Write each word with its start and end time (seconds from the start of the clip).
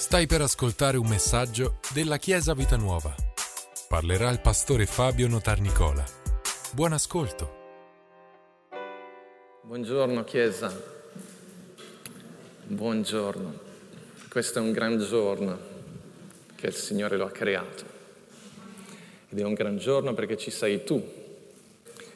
Stai 0.00 0.26
per 0.26 0.40
ascoltare 0.40 0.96
un 0.96 1.06
messaggio 1.06 1.78
della 1.92 2.16
Chiesa 2.16 2.54
Vita 2.54 2.76
Nuova. 2.76 3.14
Parlerà 3.86 4.30
il 4.30 4.40
pastore 4.40 4.86
Fabio 4.86 5.28
Notarnicola. 5.28 6.02
Buon 6.72 6.94
ascolto. 6.94 7.58
Buongiorno 9.62 10.24
Chiesa, 10.24 10.74
buongiorno. 12.64 13.58
Questo 14.30 14.58
è 14.58 14.62
un 14.62 14.72
gran 14.72 14.98
giorno 14.98 15.58
che 16.56 16.68
il 16.68 16.74
Signore 16.74 17.18
lo 17.18 17.26
ha 17.26 17.30
creato. 17.30 17.84
Ed 19.28 19.38
è 19.38 19.44
un 19.44 19.52
gran 19.52 19.76
giorno 19.76 20.14
perché 20.14 20.38
ci 20.38 20.50
sei 20.50 20.82
tu. 20.82 20.98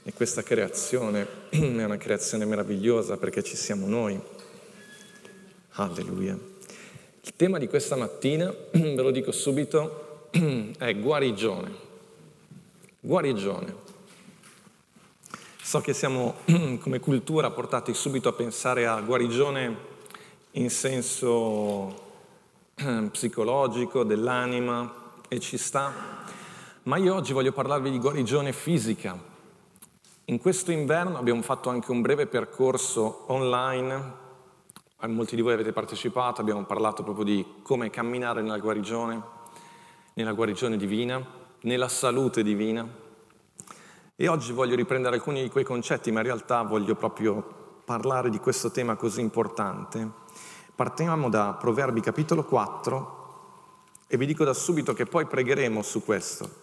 E 0.02 0.12
questa 0.14 0.42
creazione 0.42 1.26
è 1.52 1.84
una 1.84 1.98
creazione 1.98 2.46
meravigliosa 2.46 3.18
perché 3.18 3.42
ci 3.42 3.56
siamo 3.56 3.86
noi. 3.86 4.18
Alleluia. 5.72 6.53
Il 7.26 7.36
tema 7.36 7.56
di 7.56 7.68
questa 7.68 7.96
mattina, 7.96 8.52
ve 8.70 9.00
lo 9.00 9.10
dico 9.10 9.32
subito, 9.32 10.28
è 10.76 10.94
guarigione. 10.94 11.74
Guarigione. 13.00 13.74
So 15.62 15.80
che 15.80 15.94
siamo 15.94 16.34
come 16.80 17.00
cultura 17.00 17.50
portati 17.50 17.94
subito 17.94 18.28
a 18.28 18.34
pensare 18.34 18.86
a 18.86 19.00
guarigione 19.00 19.76
in 20.50 20.68
senso 20.68 22.02
psicologico, 23.10 24.04
dell'anima, 24.04 25.22
e 25.26 25.40
ci 25.40 25.56
sta, 25.56 25.92
ma 26.82 26.98
io 26.98 27.14
oggi 27.14 27.32
voglio 27.32 27.52
parlarvi 27.52 27.90
di 27.90 27.98
guarigione 27.98 28.52
fisica. 28.52 29.18
In 30.26 30.38
questo 30.38 30.72
inverno 30.72 31.16
abbiamo 31.16 31.40
fatto 31.40 31.70
anche 31.70 31.90
un 31.90 32.02
breve 32.02 32.26
percorso 32.26 33.24
online 33.28 34.23
molti 35.06 35.36
di 35.36 35.42
voi 35.42 35.52
avete 35.52 35.72
partecipato, 35.72 36.40
abbiamo 36.40 36.64
parlato 36.64 37.02
proprio 37.02 37.24
di 37.24 37.44
come 37.62 37.90
camminare 37.90 38.42
nella 38.42 38.58
guarigione, 38.58 39.22
nella 40.14 40.32
guarigione 40.32 40.76
divina, 40.76 41.22
nella 41.62 41.88
salute 41.88 42.42
divina. 42.42 42.86
E 44.16 44.28
oggi 44.28 44.52
voglio 44.52 44.76
riprendere 44.76 45.16
alcuni 45.16 45.42
di 45.42 45.50
quei 45.50 45.64
concetti, 45.64 46.12
ma 46.12 46.20
in 46.20 46.26
realtà 46.26 46.62
voglio 46.62 46.94
proprio 46.94 47.80
parlare 47.84 48.30
di 48.30 48.38
questo 48.38 48.70
tema 48.70 48.96
così 48.96 49.20
importante. 49.20 50.08
Partiamo 50.74 51.28
da 51.28 51.56
Proverbi 51.58 52.00
capitolo 52.00 52.44
4 52.44 53.22
e 54.06 54.16
vi 54.16 54.26
dico 54.26 54.44
da 54.44 54.54
subito 54.54 54.92
che 54.92 55.06
poi 55.06 55.26
pregheremo 55.26 55.82
su 55.82 56.04
questo. 56.04 56.62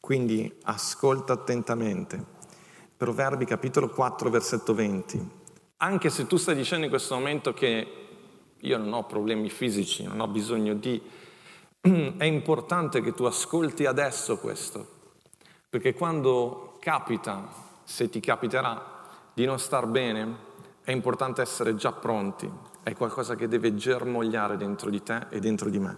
Quindi 0.00 0.52
ascolta 0.62 1.32
attentamente. 1.32 2.24
Proverbi 2.96 3.44
capitolo 3.44 3.88
4 3.88 4.30
versetto 4.30 4.72
20. 4.72 5.35
Anche 5.78 6.08
se 6.08 6.26
tu 6.26 6.38
stai 6.38 6.54
dicendo 6.54 6.84
in 6.84 6.90
questo 6.90 7.14
momento 7.14 7.52
che 7.52 7.86
io 8.58 8.78
non 8.78 8.94
ho 8.94 9.04
problemi 9.04 9.50
fisici, 9.50 10.04
non 10.04 10.20
ho 10.20 10.26
bisogno 10.26 10.72
di... 10.72 11.00
È 12.16 12.24
importante 12.24 13.02
che 13.02 13.12
tu 13.12 13.24
ascolti 13.24 13.84
adesso 13.84 14.38
questo, 14.38 14.86
perché 15.68 15.92
quando 15.92 16.78
capita, 16.80 17.46
se 17.84 18.08
ti 18.08 18.20
capiterà, 18.20 18.94
di 19.34 19.44
non 19.44 19.58
star 19.58 19.86
bene, 19.86 20.44
è 20.82 20.92
importante 20.92 21.42
essere 21.42 21.74
già 21.74 21.92
pronti, 21.92 22.50
è 22.82 22.94
qualcosa 22.94 23.34
che 23.34 23.46
deve 23.46 23.74
germogliare 23.74 24.56
dentro 24.56 24.88
di 24.88 25.02
te 25.02 25.26
e 25.28 25.40
dentro 25.40 25.68
di 25.68 25.78
me. 25.78 25.94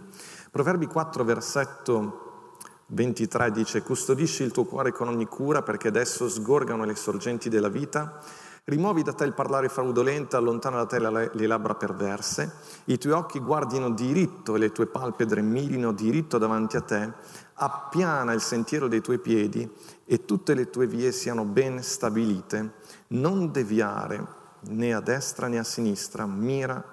Proverbi 0.51 0.87
4, 0.87 1.23
versetto 1.23 2.56
23 2.87 3.53
dice, 3.53 3.83
custodisci 3.83 4.43
il 4.43 4.51
tuo 4.51 4.65
cuore 4.65 4.91
con 4.91 5.06
ogni 5.06 5.27
cura 5.27 5.62
perché 5.62 5.87
adesso 5.87 6.29
sgorgano 6.29 6.84
le 6.84 6.97
sorgenti 6.97 7.49
della 7.49 7.69
vita 7.69 8.21
Rimuovi 8.69 9.03
da 9.03 9.15
te 9.15 9.25
il 9.25 9.33
parlare 9.33 9.71
fraudolento, 9.71 10.37
allontana 10.37 10.85
da 10.85 10.85
te 10.85 10.99
le 11.01 11.47
labbra 11.47 11.75
perverse, 11.75 12.53
i 12.85 12.99
tuoi 12.99 13.15
occhi 13.15 13.39
guardino 13.39 13.89
diritto 13.89 14.55
e 14.55 14.59
le 14.59 14.73
tue 14.73 14.87
palpebre 14.87 15.41
mirino 15.41 15.91
diritto 15.91 16.37
davanti 16.37 16.77
a 16.77 16.83
te, 16.83 17.11
appiana 17.55 18.35
il 18.35 18.43
sentiero 18.43 18.87
dei 18.87 19.01
tuoi 19.01 19.21
piedi 19.21 19.67
e 20.05 20.27
tutte 20.27 20.53
le 20.53 20.69
tue 20.69 20.87
vie 20.87 21.13
siano 21.13 21.47
ben 21.47 21.83
stabilite, 21.83 22.75
non 23.09 23.51
deviare 23.51 24.23
né 24.65 24.93
a 24.93 25.01
destra 25.01 25.49
né 25.49 25.57
a 25.57 25.65
sinistra, 25.65 26.27
mira, 26.27 26.84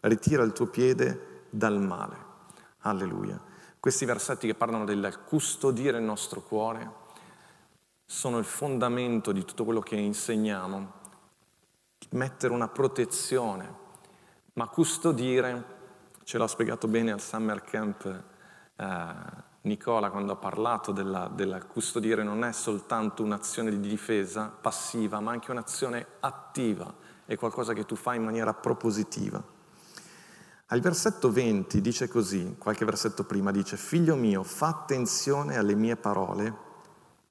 ritira 0.00 0.42
il 0.44 0.52
tuo 0.52 0.68
piede 0.68 1.44
dal 1.50 1.78
male. 1.78 2.16
Alleluia. 2.78 3.38
Questi 3.78 4.06
versetti 4.06 4.46
che 4.46 4.54
parlano 4.54 4.86
del 4.86 5.18
custodire 5.26 5.98
il 5.98 6.04
nostro 6.04 6.40
cuore 6.40 6.90
sono 8.06 8.38
il 8.38 8.46
fondamento 8.46 9.30
di 9.30 9.44
tutto 9.44 9.64
quello 9.64 9.80
che 9.80 9.96
insegniamo 9.96 10.96
mettere 12.10 12.52
una 12.52 12.68
protezione, 12.68 13.86
ma 14.54 14.68
custodire, 14.68 15.76
ce 16.24 16.38
l'ha 16.38 16.46
spiegato 16.46 16.88
bene 16.88 17.12
al 17.12 17.20
summer 17.20 17.62
camp 17.62 18.22
eh, 18.76 19.46
Nicola 19.62 20.10
quando 20.10 20.32
ha 20.32 20.36
parlato 20.36 20.92
della, 20.92 21.30
della 21.32 21.62
custodire, 21.62 22.22
non 22.22 22.44
è 22.44 22.52
soltanto 22.52 23.22
un'azione 23.22 23.70
di 23.70 23.80
difesa 23.80 24.46
passiva, 24.48 25.20
ma 25.20 25.32
anche 25.32 25.50
un'azione 25.50 26.06
attiva, 26.20 26.92
è 27.26 27.36
qualcosa 27.36 27.72
che 27.72 27.84
tu 27.84 27.94
fai 27.94 28.16
in 28.16 28.24
maniera 28.24 28.54
propositiva. 28.54 29.42
Al 30.70 30.80
versetto 30.80 31.30
20 31.30 31.80
dice 31.80 32.08
così, 32.08 32.56
qualche 32.58 32.84
versetto 32.84 33.24
prima 33.24 33.50
dice, 33.50 33.76
figlio 33.76 34.16
mio, 34.16 34.42
fa 34.42 34.68
attenzione 34.68 35.56
alle 35.56 35.74
mie 35.74 35.96
parole, 35.96 36.54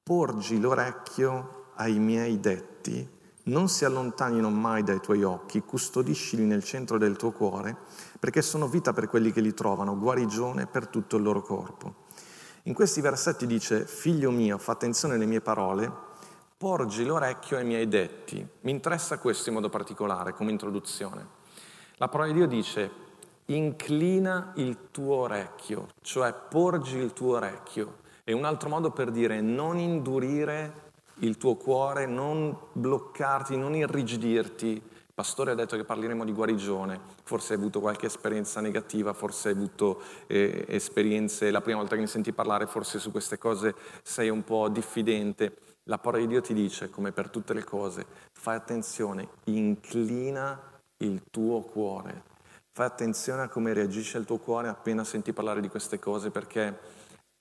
porgi 0.01 0.59
l'orecchio 0.59 1.72
ai 1.75 2.00
miei 2.00 2.39
detti 2.39 3.16
non 3.47 3.69
si 3.69 3.85
allontanino 3.85 4.50
mai 4.50 4.84
dai 4.84 5.00
tuoi 5.00 5.24
occhi, 5.24 5.62
custodiscili 5.62 6.44
nel 6.44 6.63
centro 6.63 6.97
del 6.97 7.16
tuo 7.16 7.31
cuore, 7.31 7.75
perché 8.19 8.41
sono 8.41 8.68
vita 8.68 8.94
per 8.94 9.08
quelli 9.08 9.31
che 9.31 9.41
li 9.41 9.53
trovano, 9.53 9.97
guarigione 9.97 10.68
per 10.68 10.88
tutto 10.88 11.18
il 11.18 11.24
loro 11.24 11.41
corpo. 11.41 12.06
In 12.63 12.74
questi 12.74 13.00
versetti 13.00 13.47
dice, 13.47 13.86
figlio 13.86 14.31
mio, 14.31 14.57
fa 14.57 14.74
attenzione 14.74 15.16
alle 15.16 15.25
mie 15.25 15.41
parole, 15.41 15.90
porgi 16.57 17.06
l'orecchio 17.06 17.57
ai 17.57 17.66
miei 17.66 17.88
detti. 17.88 18.46
Mi 18.62 18.72
interessa 18.72 19.19
questo 19.19 19.50
in 19.50 19.56
modo 19.56 19.69
particolare 19.69 20.34
come 20.34 20.52
introduzione. 20.52 21.25
La 21.96 22.09
parola 22.09 22.31
di 22.31 22.38
Dio 22.38 22.47
dice, 22.47 22.91
inclina 23.46 24.52
il 24.56 24.91
tuo 24.91 25.16
orecchio, 25.16 25.88
cioè 26.02 26.34
porgi 26.34 26.97
il 26.97 27.13
tuo 27.13 27.38
orecchio. 27.38 28.00
È 28.24 28.34
un 28.34 28.44
altro 28.44 28.68
modo 28.68 28.91
per 28.91 29.12
dire 29.12 29.40
non 29.40 29.78
indurire 29.78 30.87
il 31.19 31.38
tuo 31.38 31.55
cuore, 31.55 32.05
non 32.05 32.55
bloccarti, 32.72 33.57
non 33.57 33.75
irrigidirti. 33.75 34.67
Il 34.67 35.13
pastore 35.13 35.51
ha 35.51 35.55
detto 35.55 35.75
che 35.75 35.83
parleremo 35.83 36.23
di 36.23 36.31
guarigione, 36.31 37.00
forse 37.23 37.53
hai 37.53 37.59
avuto 37.59 37.79
qualche 37.79 38.05
esperienza 38.05 38.61
negativa, 38.61 39.13
forse 39.13 39.50
hai 39.50 39.56
avuto 39.56 40.01
eh, 40.27 40.66
esperienze, 40.67 41.50
la 41.50 41.61
prima 41.61 41.79
volta 41.79 41.95
che 41.95 42.01
mi 42.01 42.07
senti 42.07 42.31
parlare, 42.33 42.67
forse 42.67 43.00
su 43.00 43.11
queste 43.11 43.38
cose 43.38 43.73
sei 44.03 44.29
un 44.29 44.44
po' 44.44 44.69
diffidente. 44.69 45.56
La 45.83 45.97
parola 45.97 46.22
di 46.22 46.27
Dio 46.27 46.41
ti 46.41 46.53
dice, 46.53 46.89
come 46.89 47.11
per 47.11 47.29
tutte 47.29 47.53
le 47.53 47.63
cose, 47.63 48.06
fai 48.33 48.57
attenzione, 48.57 49.27
inclina 49.45 50.59
il 50.97 51.23
tuo 51.31 51.61
cuore. 51.61 52.35
Fai 52.72 52.85
attenzione 52.85 53.44
a 53.44 53.47
come 53.47 53.73
reagisce 53.73 54.19
il 54.19 54.25
tuo 54.25 54.38
cuore 54.38 54.67
appena 54.67 55.03
senti 55.03 55.33
parlare 55.33 55.61
di 55.61 55.67
queste 55.67 55.97
cose 55.97 56.29
perché 56.29 56.77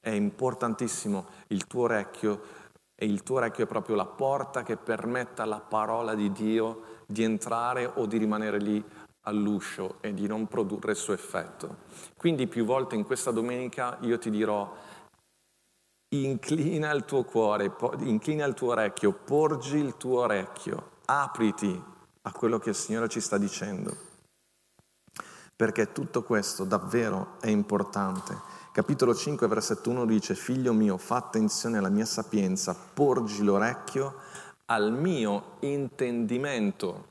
è 0.01 0.11
importantissimo 0.11 1.27
il 1.49 1.67
tuo 1.67 1.83
orecchio 1.83 2.41
e 2.99 3.05
il 3.05 3.23
tuo 3.23 3.37
orecchio 3.37 3.65
è 3.65 3.69
proprio 3.69 3.95
la 3.95 4.07
porta 4.07 4.63
che 4.63 4.77
permette 4.77 5.43
alla 5.43 5.61
parola 5.61 6.15
di 6.15 6.33
Dio 6.33 7.05
di 7.07 7.23
entrare 7.23 7.85
o 7.85 8.07
di 8.07 8.17
rimanere 8.17 8.59
lì 8.59 8.83
all'uscio 9.23 9.97
e 10.01 10.15
di 10.15 10.27
non 10.27 10.47
produrre 10.47 10.93
il 10.93 10.97
suo 10.97 11.13
effetto. 11.13 11.85
Quindi 12.17 12.47
più 12.47 12.65
volte 12.65 12.95
in 12.95 13.05
questa 13.05 13.31
domenica 13.31 13.99
io 14.01 14.19
ti 14.19 14.31
dirò 14.31 14.75
inclina 16.09 16.91
il 16.93 17.05
tuo 17.05 17.25
cuore, 17.25 17.77
inclina 17.99 18.47
il 18.47 18.55
tuo 18.55 18.71
orecchio, 18.71 19.13
porgi 19.13 19.77
il 19.77 19.97
tuo 19.99 20.21
orecchio, 20.21 20.91
apriti 21.05 21.83
a 22.23 22.33
quello 22.33 22.59
che 22.59 22.71
il 22.71 22.75
Signore 22.75 23.09
ci 23.09 23.21
sta 23.21 23.37
dicendo. 23.37 23.95
Perché 25.55 25.93
tutto 25.93 26.23
questo 26.23 26.65
davvero 26.65 27.37
è 27.41 27.49
importante 27.49 28.56
Capitolo 28.77 29.15
5, 29.15 29.49
versetto 29.49 29.89
1 29.89 30.05
dice, 30.05 30.35
Figlio 30.35 30.75
mio, 30.75 30.99
fa 30.99 31.17
attenzione 31.17 31.79
alla 31.79 31.89
mia 31.89 32.05
sapienza, 32.05 32.75
porgi 32.75 33.43
l'orecchio 33.43 34.17
al 34.67 34.93
mio 34.93 35.57
intendimento. 35.61 37.07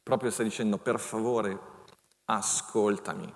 Proprio 0.00 0.30
sta 0.30 0.44
dicendo, 0.44 0.78
per 0.78 1.00
favore, 1.00 1.58
ascoltami, 2.26 3.34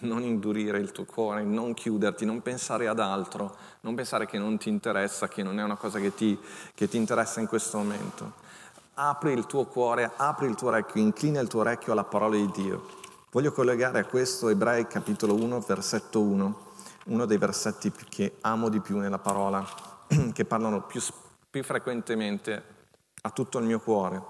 non 0.00 0.22
indurire 0.22 0.80
il 0.80 0.92
tuo 0.92 1.06
cuore, 1.06 1.44
non 1.44 1.72
chiuderti, 1.72 2.26
non 2.26 2.42
pensare 2.42 2.88
ad 2.88 3.00
altro, 3.00 3.56
non 3.80 3.94
pensare 3.94 4.26
che 4.26 4.36
non 4.36 4.58
ti 4.58 4.68
interessa, 4.68 5.28
che 5.28 5.42
non 5.42 5.58
è 5.58 5.62
una 5.62 5.76
cosa 5.76 5.98
che 5.98 6.14
ti, 6.14 6.38
che 6.74 6.88
ti 6.88 6.98
interessa 6.98 7.40
in 7.40 7.46
questo 7.46 7.78
momento. 7.78 8.34
Apri 8.96 9.32
il 9.32 9.46
tuo 9.46 9.64
cuore, 9.64 10.12
apri 10.14 10.46
il 10.46 10.56
tuo 10.56 10.68
orecchio, 10.68 11.00
inclina 11.00 11.40
il 11.40 11.48
tuo 11.48 11.60
orecchio 11.60 11.92
alla 11.92 12.04
parola 12.04 12.36
di 12.36 12.50
Dio. 12.50 13.04
Voglio 13.36 13.52
collegare 13.52 13.98
a 13.98 14.06
questo 14.06 14.48
Ebrei 14.48 14.86
capitolo 14.86 15.34
1, 15.34 15.60
versetto 15.60 16.22
1, 16.22 16.60
uno 17.08 17.26
dei 17.26 17.36
versetti 17.36 17.92
che 18.08 18.36
amo 18.40 18.70
di 18.70 18.80
più 18.80 18.96
nella 18.96 19.18
parola, 19.18 19.62
che 20.32 20.46
parlano 20.46 20.86
più, 20.86 21.02
più 21.50 21.62
frequentemente 21.62 22.62
a 23.20 23.28
tutto 23.28 23.58
il 23.58 23.66
mio 23.66 23.78
cuore. 23.78 24.22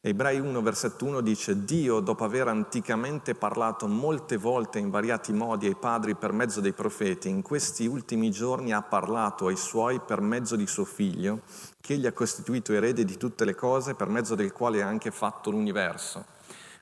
Ebrei 0.00 0.38
1, 0.38 0.62
versetto 0.62 1.04
1 1.06 1.20
dice, 1.20 1.64
Dio, 1.64 1.98
dopo 1.98 2.22
aver 2.22 2.46
anticamente 2.46 3.34
parlato 3.34 3.88
molte 3.88 4.36
volte 4.36 4.78
in 4.78 4.90
variati 4.90 5.32
modi 5.32 5.66
ai 5.66 5.74
padri 5.74 6.14
per 6.14 6.30
mezzo 6.30 6.60
dei 6.60 6.72
profeti, 6.72 7.28
in 7.28 7.42
questi 7.42 7.86
ultimi 7.86 8.30
giorni 8.30 8.72
ha 8.72 8.82
parlato 8.82 9.48
ai 9.48 9.56
suoi 9.56 9.98
per 9.98 10.20
mezzo 10.20 10.54
di 10.54 10.68
suo 10.68 10.84
figlio, 10.84 11.40
che 11.80 11.94
egli 11.94 12.06
ha 12.06 12.12
costituito 12.12 12.72
erede 12.72 13.04
di 13.04 13.16
tutte 13.16 13.44
le 13.44 13.56
cose, 13.56 13.94
per 13.94 14.06
mezzo 14.06 14.36
del 14.36 14.52
quale 14.52 14.80
ha 14.80 14.86
anche 14.86 15.10
fatto 15.10 15.50
l'universo. 15.50 16.36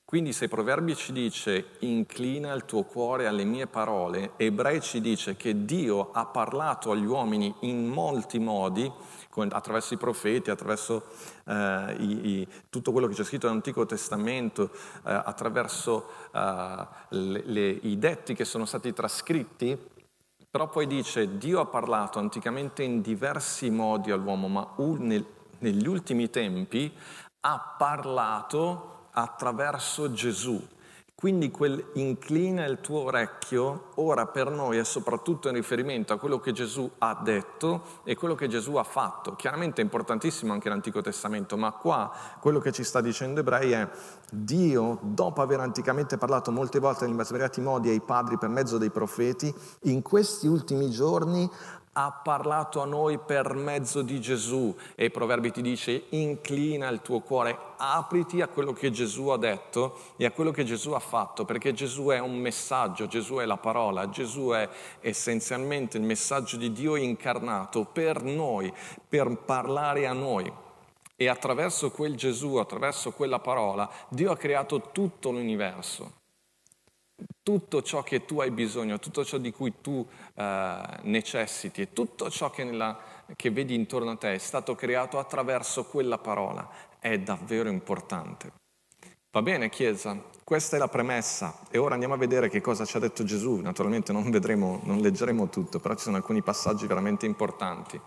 Quindi 0.06 0.32
se 0.32 0.46
Proverbi 0.46 0.94
ci 0.94 1.10
dice 1.10 1.70
inclina 1.80 2.52
il 2.52 2.64
tuo 2.64 2.84
cuore 2.84 3.26
alle 3.26 3.42
mie 3.42 3.66
parole, 3.66 4.34
Ebrei 4.36 4.80
ci 4.80 5.00
dice 5.00 5.34
che 5.34 5.64
Dio 5.64 6.12
ha 6.12 6.26
parlato 6.26 6.92
agli 6.92 7.04
uomini 7.04 7.52
in 7.62 7.88
molti 7.88 8.38
modi, 8.38 8.88
attraverso 9.48 9.94
i 9.94 9.96
profeti, 9.96 10.48
attraverso 10.48 11.06
eh, 11.44 11.96
i, 11.98 12.28
i, 12.28 12.48
tutto 12.70 12.92
quello 12.92 13.08
che 13.08 13.14
c'è 13.14 13.24
scritto 13.24 13.48
nell'Antico 13.48 13.84
Testamento, 13.84 14.70
eh, 15.04 15.12
attraverso 15.12 16.06
eh, 16.32 16.86
le, 17.08 17.42
le, 17.44 17.68
i 17.68 17.98
detti 17.98 18.34
che 18.34 18.44
sono 18.44 18.64
stati 18.64 18.92
trascritti, 18.92 19.76
però 20.48 20.68
poi 20.68 20.86
dice 20.86 21.36
Dio 21.36 21.58
ha 21.58 21.66
parlato 21.66 22.20
anticamente 22.20 22.84
in 22.84 23.00
diversi 23.00 23.70
modi 23.70 24.12
all'uomo, 24.12 24.46
ma 24.46 24.72
un, 24.76 24.98
nel, 25.00 25.26
negli 25.58 25.88
ultimi 25.88 26.30
tempi 26.30 26.92
ha 27.40 27.74
parlato 27.76 28.94
attraverso 29.18 30.12
Gesù. 30.12 30.62
Quindi 31.14 31.50
quel 31.50 31.92
inclina 31.94 32.66
il 32.66 32.82
tuo 32.82 33.04
orecchio 33.04 33.92
ora 33.94 34.26
per 34.26 34.50
noi 34.50 34.76
è 34.76 34.84
soprattutto 34.84 35.48
in 35.48 35.54
riferimento 35.54 36.12
a 36.12 36.18
quello 36.18 36.38
che 36.38 36.52
Gesù 36.52 36.90
ha 36.98 37.18
detto 37.24 38.02
e 38.04 38.14
quello 38.14 38.34
che 38.34 38.48
Gesù 38.48 38.74
ha 38.74 38.82
fatto. 38.82 39.34
Chiaramente 39.34 39.80
è 39.80 39.84
importantissimo 39.84 40.52
anche 40.52 40.68
l'Antico 40.68 41.00
Testamento, 41.00 41.56
ma 41.56 41.72
qua 41.72 42.12
quello 42.38 42.58
che 42.58 42.70
ci 42.70 42.84
sta 42.84 43.00
dicendo 43.00 43.40
Ebrei 43.40 43.72
è 43.72 43.88
Dio, 44.30 44.98
dopo 45.00 45.40
aver 45.40 45.60
anticamente 45.60 46.18
parlato 46.18 46.52
molte 46.52 46.80
volte 46.80 47.06
in 47.06 47.18
svariati 47.24 47.62
modi 47.62 47.88
ai 47.88 48.02
padri 48.02 48.36
per 48.36 48.50
mezzo 48.50 48.76
dei 48.76 48.90
profeti, 48.90 49.52
in 49.84 50.02
questi 50.02 50.46
ultimi 50.46 50.90
giorni 50.90 51.50
ha 51.98 52.10
parlato 52.12 52.82
a 52.82 52.84
noi 52.84 53.18
per 53.18 53.54
mezzo 53.54 54.02
di 54.02 54.20
Gesù. 54.20 54.74
E 54.94 55.06
i 55.06 55.10
proverbi 55.10 55.50
ti 55.50 55.62
dice 55.62 56.04
inclina 56.10 56.88
il 56.88 57.00
tuo 57.00 57.20
cuore, 57.20 57.58
apriti 57.76 58.42
a 58.42 58.48
quello 58.48 58.72
che 58.72 58.90
Gesù 58.90 59.28
ha 59.28 59.38
detto 59.38 59.98
e 60.16 60.26
a 60.26 60.30
quello 60.30 60.50
che 60.50 60.64
Gesù 60.64 60.92
ha 60.92 60.98
fatto, 60.98 61.44
perché 61.46 61.72
Gesù 61.72 62.08
è 62.08 62.18
un 62.18 62.36
messaggio, 62.38 63.06
Gesù 63.06 63.36
è 63.36 63.46
la 63.46 63.56
parola, 63.56 64.10
Gesù 64.10 64.50
è 64.50 64.68
essenzialmente 65.00 65.96
il 65.96 66.04
messaggio 66.04 66.58
di 66.58 66.70
Dio 66.70 66.96
incarnato 66.96 67.84
per 67.84 68.22
noi, 68.22 68.72
per 69.08 69.34
parlare 69.44 70.06
a 70.06 70.12
noi. 70.12 70.52
E 71.18 71.28
attraverso 71.28 71.90
quel 71.90 72.14
Gesù, 72.14 72.56
attraverso 72.56 73.10
quella 73.12 73.38
parola, 73.38 73.90
Dio 74.08 74.30
ha 74.32 74.36
creato 74.36 74.90
tutto 74.92 75.30
l'universo 75.30 76.24
tutto 77.42 77.82
ciò 77.82 78.02
che 78.02 78.24
tu 78.24 78.40
hai 78.40 78.50
bisogno, 78.50 78.98
tutto 78.98 79.24
ciò 79.24 79.38
di 79.38 79.52
cui 79.52 79.74
tu 79.80 79.92
uh, 80.34 80.42
necessiti 81.02 81.82
e 81.82 81.92
tutto 81.92 82.28
ciò 82.28 82.50
che, 82.50 82.64
nella, 82.64 82.98
che 83.36 83.50
vedi 83.50 83.74
intorno 83.74 84.10
a 84.10 84.16
te 84.16 84.34
è 84.34 84.38
stato 84.38 84.74
creato 84.74 85.18
attraverso 85.18 85.84
quella 85.84 86.18
parola. 86.18 86.68
È 86.98 87.18
davvero 87.18 87.68
importante. 87.68 88.50
Va 89.30 89.42
bene, 89.42 89.68
Chiesa? 89.68 90.20
Questa 90.42 90.76
è 90.76 90.78
la 90.78 90.88
premessa 90.88 91.60
e 91.70 91.78
ora 91.78 91.94
andiamo 91.94 92.14
a 92.14 92.18
vedere 92.18 92.48
che 92.48 92.60
cosa 92.60 92.84
ci 92.84 92.96
ha 92.96 93.00
detto 93.00 93.22
Gesù. 93.22 93.60
Naturalmente 93.60 94.12
non, 94.12 94.28
vedremo, 94.30 94.80
non 94.84 95.00
leggeremo 95.00 95.48
tutto, 95.48 95.78
però 95.78 95.94
ci 95.94 96.02
sono 96.02 96.16
alcuni 96.16 96.42
passaggi 96.42 96.86
veramente 96.86 97.26
importanti. 97.26 98.00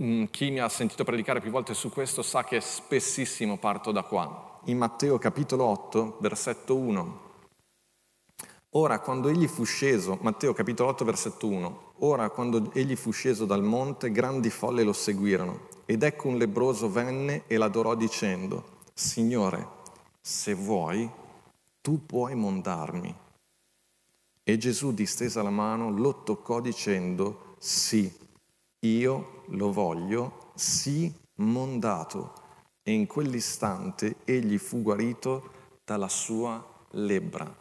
Mm, 0.00 0.24
chi 0.30 0.50
mi 0.50 0.60
ha 0.60 0.68
sentito 0.70 1.04
predicare 1.04 1.40
più 1.40 1.50
volte 1.50 1.74
su 1.74 1.90
questo 1.90 2.22
sa 2.22 2.44
che 2.44 2.60
spessissimo 2.60 3.58
parto 3.58 3.92
da 3.92 4.02
qua 4.02 4.51
in 4.66 4.78
Matteo 4.78 5.18
capitolo 5.18 5.64
8, 5.64 6.18
versetto 6.20 6.76
1. 6.76 7.30
Ora 8.74 9.00
quando 9.00 9.28
egli 9.28 9.48
fu 9.48 9.64
sceso, 9.64 10.18
Matteo 10.20 10.52
capitolo 10.52 10.90
8, 10.90 11.04
versetto 11.04 11.48
1, 11.48 11.92
ora 11.98 12.30
quando 12.30 12.70
egli 12.72 12.94
fu 12.94 13.10
sceso 13.10 13.44
dal 13.44 13.62
monte, 13.62 14.12
grandi 14.12 14.50
folle 14.50 14.84
lo 14.84 14.92
seguirono. 14.92 15.68
Ed 15.84 16.04
ecco 16.04 16.28
un 16.28 16.38
lebroso 16.38 16.88
venne 16.88 17.42
e 17.48 17.56
l'adorò 17.56 17.94
dicendo, 17.96 18.80
Signore, 18.94 19.66
se 20.20 20.54
vuoi, 20.54 21.10
tu 21.80 22.06
puoi 22.06 22.34
mondarmi. 22.36 23.14
E 24.44 24.58
Gesù 24.58 24.94
distesa 24.94 25.42
la 25.42 25.50
mano, 25.50 25.90
lo 25.90 26.22
toccò 26.22 26.60
dicendo, 26.60 27.56
sì, 27.58 28.10
io 28.80 29.42
lo 29.48 29.72
voglio, 29.72 30.52
sì, 30.54 31.12
mondato 31.36 32.40
e 32.82 32.92
in 32.92 33.06
quell'istante 33.06 34.16
egli 34.24 34.58
fu 34.58 34.82
guarito 34.82 35.50
dalla 35.84 36.08
sua 36.08 36.64
lebbra. 36.90 37.60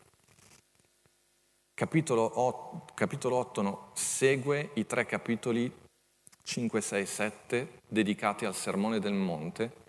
Capitolo 1.74 2.40
8, 2.40 2.94
capitolo 2.94 3.38
8 3.38 3.62
no, 3.62 3.90
segue 3.94 4.72
i 4.76 4.86
tre 4.86 5.06
capitoli 5.06 5.72
5, 6.44 6.82
6, 6.82 7.06
7 7.06 7.68
dedicati 7.88 8.46
al 8.46 8.56
Sermone 8.56 9.00
del 9.00 9.14
Monte 9.14 9.80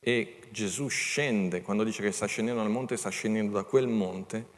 e 0.00 0.40
Gesù 0.50 0.88
scende, 0.88 1.62
quando 1.62 1.84
dice 1.84 2.02
che 2.02 2.12
sta 2.12 2.26
scendendo 2.26 2.62
dal 2.62 2.70
monte, 2.70 2.96
sta 2.96 3.10
scendendo 3.10 3.52
da 3.52 3.64
quel 3.64 3.88
monte 3.88 4.56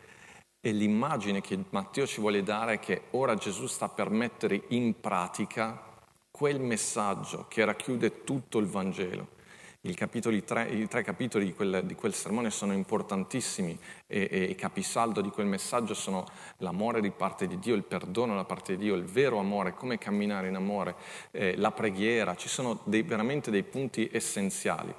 e 0.61 0.73
l'immagine 0.73 1.41
che 1.41 1.59
Matteo 1.71 2.07
ci 2.07 2.21
vuole 2.21 2.43
dare 2.43 2.75
è 2.75 2.79
che 2.79 3.03
ora 3.11 3.35
Gesù 3.35 3.67
sta 3.67 3.89
per 3.89 4.11
mettere 4.11 4.65
in 4.69 5.01
pratica 5.01 5.83
quel 6.31 6.61
messaggio 6.61 7.47
che 7.49 7.65
racchiude 7.65 8.25
tutto 8.25 8.59
il 8.59 8.67
Vangelo. 8.67 9.39
Tre, 9.83 10.69
I, 10.69 10.89
tre, 10.89 11.03
capitoli 11.03 11.47
di 11.47 11.55
quel, 11.55 11.83
di 11.87 11.95
quel, 11.95 12.13
sermone 12.13 12.51
sono 12.51 12.75
importantissimi 12.75 13.79
e, 14.07 14.29
e, 14.31 14.43
i 14.43 14.55
capisaldo 14.55 15.23
di 15.23 15.31
quel 15.31 15.47
messaggio 15.47 15.95
sono 15.95 16.27
l'amore 16.59 17.01
di 17.01 17.11
parte 17.11 17.47
di 17.47 17.59
Dio, 17.59 17.75
il 17.75 17.85
perdono 17.85 18.35
da 18.35 18.45
parte 18.45 18.77
di 18.77 18.85
Dio, 18.85 18.95
il 18.95 19.07
vero 19.07 19.39
amore, 19.39 19.73
come 19.73 19.97
camminare 19.97 20.49
in 20.49 20.57
amore, 20.57 20.97
eh, 21.31 21.57
la 21.57 21.73
preghiera, 21.73 22.37
ci 22.37 22.49
sono 22.49 22.81
dei, 22.85 23.01
veramente 23.01 23.51
dei 23.51 23.63
punti 23.63 24.07
essenziali. 24.13 24.95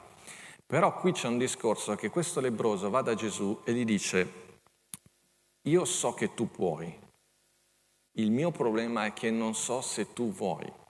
Però 0.66 0.98
qui 1.00 1.12
c'è 1.12 1.28
un 1.28 1.38
discorso 1.38 1.94
che 1.94 2.10
questo 2.10 2.40
lebroso 2.40 2.90
va 2.90 3.02
da 3.02 3.14
Gesù 3.14 3.62
e 3.64 3.74
gli 3.74 3.86
dice, 3.86 4.34
io 5.62 5.86
so 5.86 6.16
che 6.16 6.34
tu 6.34 6.50
puoi, 6.50 6.92
il 8.14 8.32
mio 8.32 8.50
problema 8.50 9.06
è 9.06 9.14
che 9.14 9.30
non 9.30 9.54
so 9.54 9.82
se 9.82 10.12
tu 10.12 10.32
vuoi. 10.32 10.81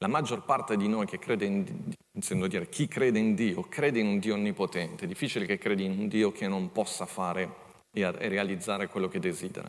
La 0.00 0.06
maggior 0.06 0.44
parte 0.44 0.76
di 0.76 0.86
noi 0.86 1.06
che 1.06 1.18
crede 1.18 1.44
in 1.44 1.64
Dio, 1.64 2.46
dire, 2.46 2.68
chi 2.68 2.86
crede 2.86 3.18
in 3.18 3.34
Dio, 3.34 3.62
crede 3.62 3.98
in 3.98 4.06
un 4.06 4.18
Dio 4.20 4.34
onnipotente. 4.34 5.04
È 5.04 5.08
difficile 5.08 5.44
che 5.44 5.58
credi 5.58 5.84
in 5.84 5.98
un 5.98 6.06
Dio 6.06 6.30
che 6.30 6.46
non 6.46 6.70
possa 6.70 7.04
fare 7.04 7.66
e 7.90 8.28
realizzare 8.28 8.86
quello 8.86 9.08
che 9.08 9.18
desidera. 9.18 9.68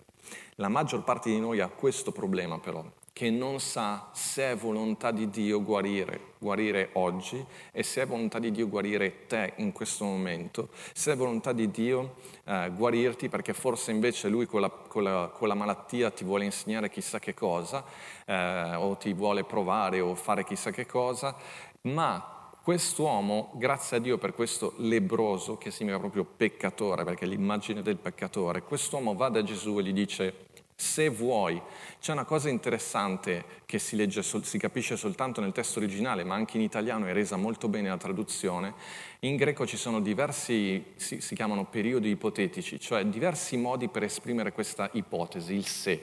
La 0.56 0.70
maggior 0.70 1.04
parte 1.04 1.32
di 1.32 1.40
noi 1.40 1.62
ha 1.62 1.68
questo 1.68 2.12
problema 2.12 2.60
però, 2.60 2.86
che 3.14 3.30
non 3.30 3.60
sa 3.60 4.10
se 4.14 4.52
è 4.52 4.56
volontà 4.56 5.12
di 5.12 5.30
Dio 5.30 5.64
guarire, 5.64 6.34
guarire 6.38 6.90
oggi 6.94 7.44
e 7.72 7.84
se 7.84 8.02
è 8.02 8.08
volontà 8.08 8.40
di 8.40 8.52
Dio 8.52 8.68
guarire 8.68 9.26
te 9.28 9.54
in 9.58 9.72
questo 9.72 10.06
momento, 10.06 10.70
se 10.94 11.14
è 11.14 11.16
volontà 11.16 11.52
di 11.52 11.70
Dio 11.70 12.16
eh, 12.46 12.72
guarirti 12.76 13.30
perché 13.30 13.54
forse 13.54 13.92
invece 13.92 14.30
Lui 14.30 14.46
con 14.46 14.62
la, 14.62 14.70
con, 14.70 15.04
la, 15.04 15.32
con 15.34 15.48
la, 15.48 15.54
malattia 15.54 16.12
ti 16.12 16.24
vuole 16.24 16.46
insegnare 16.46 16.90
chissà 16.90 17.20
che 17.20 17.34
cosa 17.34 17.84
eh, 18.26 18.76
o 18.76 18.96
ti 18.96 19.14
vuole 19.14 19.44
provare 19.44 20.00
o 20.00 20.16
fare 20.16 20.44
chissà 20.44 20.72
che 20.72 20.86
cosa, 20.86 21.36
ma 21.82 22.38
quest'uomo, 22.70 23.52
grazie 23.56 23.98
a 23.98 24.00
Dio 24.00 24.20
per 24.20 24.34
questo 24.36 24.74
lebroso, 24.78 25.58
che 25.58 25.72
significa 25.72 26.00
proprio 26.00 26.24
peccatore, 26.24 27.04
perché 27.04 27.26
è 27.26 27.28
l'immagine 27.28 27.82
del 27.82 27.98
peccatore, 27.98 28.62
quest'uomo 28.62 29.16
va 29.16 29.30
da 29.30 29.42
Gesù 29.42 29.80
e 29.80 29.84
gli 29.84 29.94
dice 29.94 30.49
se 30.80 31.10
vuoi. 31.10 31.62
C'è 32.00 32.14
una 32.14 32.24
cosa 32.24 32.48
interessante 32.48 33.44
che 33.66 33.80
si, 33.80 33.98
legge, 33.98 34.24
si, 34.24 34.58
capisce 34.58 34.96
soltanto 34.96 35.42
nel 35.42 35.52
testo 35.52 35.80
originale, 35.80 36.24
ma 36.24 36.36
anche 36.36 36.56
in 36.56 36.64
italiano 36.64 37.06
è 37.06 37.12
resa 37.12 37.36
molto 37.36 37.68
bene 37.68 37.90
la 37.90 37.98
traduzione. 37.98 38.74
In 39.20 39.36
greco 39.36 39.68
ci 39.68 39.76
sono 39.76 40.00
diversi, 40.00 40.94
si, 40.96 41.20
si 41.20 41.36
chiamano 41.36 41.66
periodi 41.66 42.10
ipotetici, 42.10 42.80
cioè 42.80 43.06
diversi 43.06 43.58
modi 43.58 43.90
per 43.90 44.04
esprimere 44.04 44.54
questa 44.54 44.90
ipotesi, 44.94 45.54
il 45.54 45.66
se. 45.66 46.02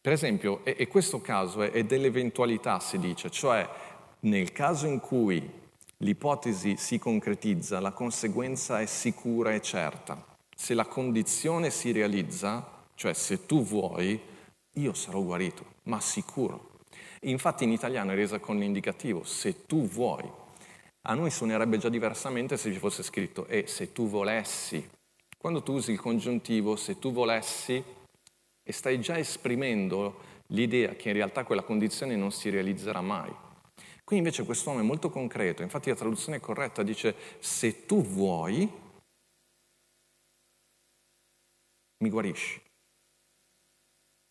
Per 0.00 0.12
esempio, 0.12 0.64
e, 0.64 0.74
e 0.78 0.88
questo 0.88 1.20
caso 1.20 1.60
è, 1.62 1.70
è 1.70 1.84
dell'eventualità, 1.84 2.80
si 2.80 2.98
dice, 2.98 3.30
cioè 3.30 3.68
nel 4.20 4.50
caso 4.52 4.86
in 4.86 4.98
cui 4.98 5.46
l'ipotesi 5.98 6.76
si 6.78 6.98
concretizza, 6.98 7.80
la 7.80 7.92
conseguenza 7.92 8.80
è 8.80 8.86
sicura 8.86 9.52
e 9.52 9.60
certa. 9.60 10.24
Se 10.56 10.72
la 10.72 10.86
condizione 10.86 11.68
si 11.68 11.92
realizza, 11.92 12.76
cioè 12.98 13.12
se 13.12 13.46
tu 13.46 13.62
vuoi, 13.62 14.20
io 14.72 14.92
sarò 14.92 15.20
guarito, 15.22 15.64
ma 15.84 16.00
sicuro. 16.00 16.80
Infatti 17.20 17.62
in 17.62 17.70
italiano 17.70 18.10
è 18.10 18.16
resa 18.16 18.40
con 18.40 18.58
l'indicativo, 18.58 19.22
se 19.22 19.66
tu 19.66 19.86
vuoi. 19.86 20.28
A 21.02 21.14
noi 21.14 21.30
suonerebbe 21.30 21.78
già 21.78 21.88
diversamente 21.88 22.56
se 22.56 22.72
ci 22.72 22.78
fosse 22.80 23.04
scritto 23.04 23.46
e 23.46 23.68
se 23.68 23.92
tu 23.92 24.08
volessi. 24.08 24.84
Quando 25.38 25.62
tu 25.62 25.74
usi 25.74 25.92
il 25.92 26.00
congiuntivo, 26.00 26.74
se 26.74 26.98
tu 26.98 27.12
volessi, 27.12 27.80
e 28.64 28.72
stai 28.72 29.00
già 29.00 29.16
esprimendo 29.16 30.18
l'idea 30.48 30.96
che 30.96 31.10
in 31.10 31.14
realtà 31.14 31.44
quella 31.44 31.62
condizione 31.62 32.16
non 32.16 32.32
si 32.32 32.50
realizzerà 32.50 33.00
mai. 33.00 33.32
Qui 34.02 34.16
invece 34.16 34.44
quest'uomo 34.44 34.80
è 34.80 34.82
molto 34.82 35.08
concreto, 35.08 35.62
infatti 35.62 35.88
la 35.88 35.94
traduzione 35.94 36.40
corretta 36.40 36.82
dice 36.82 37.14
se 37.38 37.86
tu 37.86 38.02
vuoi, 38.02 38.68
mi 41.98 42.10
guarisci. 42.10 42.66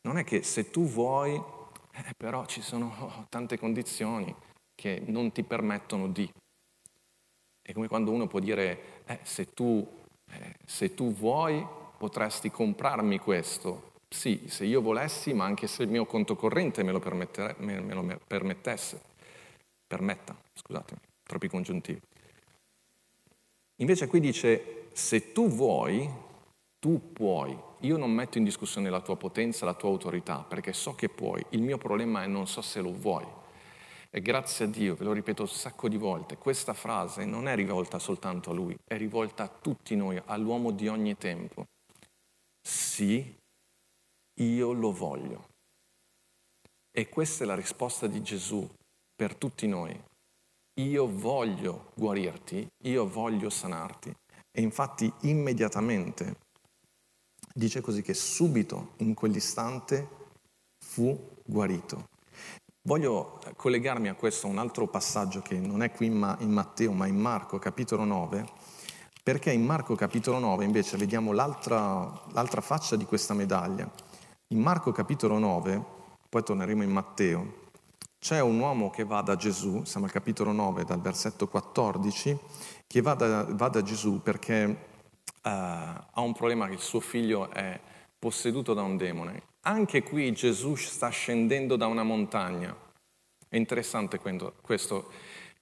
Non 0.08 0.18
è 0.18 0.24
che 0.24 0.42
se 0.42 0.72
tu 0.72 0.88
vuoi, 0.88 1.36
eh, 1.36 2.14
però 2.16 2.46
ci 2.46 2.62
sono 2.62 3.28
tante 3.30 3.60
condizioni 3.60 4.34
che 4.74 5.04
non 5.08 5.34
ti 5.34 5.44
permettono 5.44 6.08
di. 6.08 6.32
È 7.62 7.74
come 7.74 7.90
quando 7.90 8.12
uno 8.12 8.26
può 8.26 8.40
dire, 8.40 9.04
eh, 9.06 9.20
se, 9.24 9.54
tu, 9.54 9.86
eh, 10.32 10.56
se 10.66 10.94
tu 10.94 11.14
vuoi 11.14 11.62
potresti 11.98 12.50
comprarmi 12.50 13.20
questo. 13.20 13.96
Sì, 14.08 14.46
se 14.48 14.64
io 14.64 14.80
volessi, 14.80 15.34
ma 15.34 15.44
anche 15.44 15.68
se 15.68 15.84
il 15.84 15.90
mio 15.90 16.06
conto 16.06 16.38
corrente 16.38 16.84
me 16.84 16.94
lo, 16.94 17.02
me, 17.58 17.82
me 17.82 17.94
lo 17.94 18.20
permettesse. 18.26 19.02
Permetta, 19.86 20.34
scusatemi, 20.54 21.02
troppi 21.24 21.50
congiuntivi. 21.50 22.00
Invece 23.76 24.08
qui 24.08 24.22
dice, 24.22 24.88
se 24.94 25.34
tu 25.34 25.50
vuoi, 25.50 26.10
tu 26.80 27.12
puoi. 27.12 27.67
Io 27.82 27.98
non 27.98 28.12
metto 28.12 28.38
in 28.38 28.44
discussione 28.44 28.90
la 28.90 29.02
tua 29.02 29.16
potenza, 29.16 29.66
la 29.66 29.74
tua 29.74 29.90
autorità, 29.90 30.40
perché 30.40 30.74
so 30.74 30.96
che 30.96 31.10
puoi. 31.10 31.44
Il 31.50 31.62
mio 31.62 31.78
problema 31.78 32.24
è 32.24 32.28
non 32.28 32.48
so 32.48 32.62
se 32.62 32.82
lo 32.82 32.92
vuoi. 32.92 33.26
E 34.10 34.22
grazie 34.22 34.66
a 34.66 34.68
Dio, 34.68 34.96
ve 34.96 35.04
lo 35.04 35.12
ripeto 35.12 35.44
un 35.44 35.48
sacco 35.48 35.88
di 35.88 35.98
volte, 35.98 36.38
questa 36.38 36.74
frase 36.74 37.26
non 37.26 37.48
è 37.48 37.56
rivolta 37.56 38.00
soltanto 38.00 38.52
a 38.52 38.54
lui, 38.54 38.76
è 38.86 38.98
rivolta 38.98 39.44
a 39.44 39.48
tutti 39.50 39.96
noi, 39.96 40.20
all'uomo 40.26 40.72
di 40.72 40.88
ogni 40.88 41.18
tempo. 41.18 41.68
Sì, 42.62 43.36
io 44.34 44.72
lo 44.72 44.92
voglio. 44.92 45.50
E 46.92 47.10
questa 47.10 47.44
è 47.44 47.48
la 47.48 47.56
risposta 47.56 48.08
di 48.08 48.24
Gesù 48.24 48.68
per 49.16 49.36
tutti 49.36 49.68
noi. 49.68 49.96
Io 50.76 51.08
voglio 51.08 51.92
guarirti, 51.94 52.68
io 52.84 53.08
voglio 53.08 53.50
sanarti. 53.50 54.12
E 54.52 54.62
infatti 54.62 55.12
immediatamente 55.22 56.38
dice 57.58 57.82
così 57.82 58.04
che 58.04 58.14
subito, 58.14 58.92
in 58.98 59.16
quell'istante, 59.16 60.08
fu 60.78 61.18
guarito. 61.44 62.10
Voglio 62.84 63.42
collegarmi 63.56 64.10
a 64.10 64.14
questo 64.14 64.46
un 64.46 64.60
altro 64.60 64.88
passaggio 64.88 65.42
che 65.42 65.58
non 65.58 65.82
è 65.82 65.92
qui 65.92 66.06
in 66.06 66.52
Matteo, 66.52 66.92
ma 66.92 67.08
in 67.08 67.18
Marco, 67.18 67.58
capitolo 67.58 68.04
9, 68.04 68.48
perché 69.24 69.52
in 69.52 69.66
Marco, 69.66 69.96
capitolo 69.96 70.38
9, 70.38 70.66
invece, 70.66 70.98
vediamo 70.98 71.32
l'altra, 71.32 72.22
l'altra 72.32 72.62
faccia 72.62 72.96
di 72.96 73.06
questa 73.06 73.34
medaglia. 73.34 73.90
In 74.50 74.62
Marco, 74.62 74.92
capitolo 74.92 75.40
9, 75.40 75.84
poi 76.30 76.44
torneremo 76.44 76.84
in 76.84 76.92
Matteo, 76.92 77.66
c'è 78.20 78.40
un 78.40 78.60
uomo 78.60 78.92
che 78.92 79.04
va 79.04 79.22
da 79.22 79.36
Gesù, 79.36 79.84
siamo 79.84 80.06
al 80.06 80.12
capitolo 80.12 80.52
9, 80.52 80.86
dal 80.86 81.02
versetto 81.02 81.48
14, 81.48 82.38
che 82.86 83.02
va 83.02 83.16
da, 83.16 83.48
va 83.50 83.68
da 83.68 83.82
Gesù 83.82 84.22
perché 84.22 84.96
ha 85.50 86.22
un 86.22 86.34
problema 86.34 86.68
che 86.68 86.74
il 86.74 86.80
suo 86.80 87.00
figlio 87.00 87.50
è 87.52 87.80
posseduto 88.20 88.74
da 88.74 88.82
un 88.82 88.98
demone 88.98 89.56
anche 89.68 90.02
qui 90.02 90.32
Gesù 90.32 90.76
sta 90.76 91.10
scendendo 91.10 91.76
da 91.76 91.88
una 91.88 92.04
montagna. 92.04 92.74
È 93.50 93.58
interessante 93.58 94.18
questo. 94.62 95.12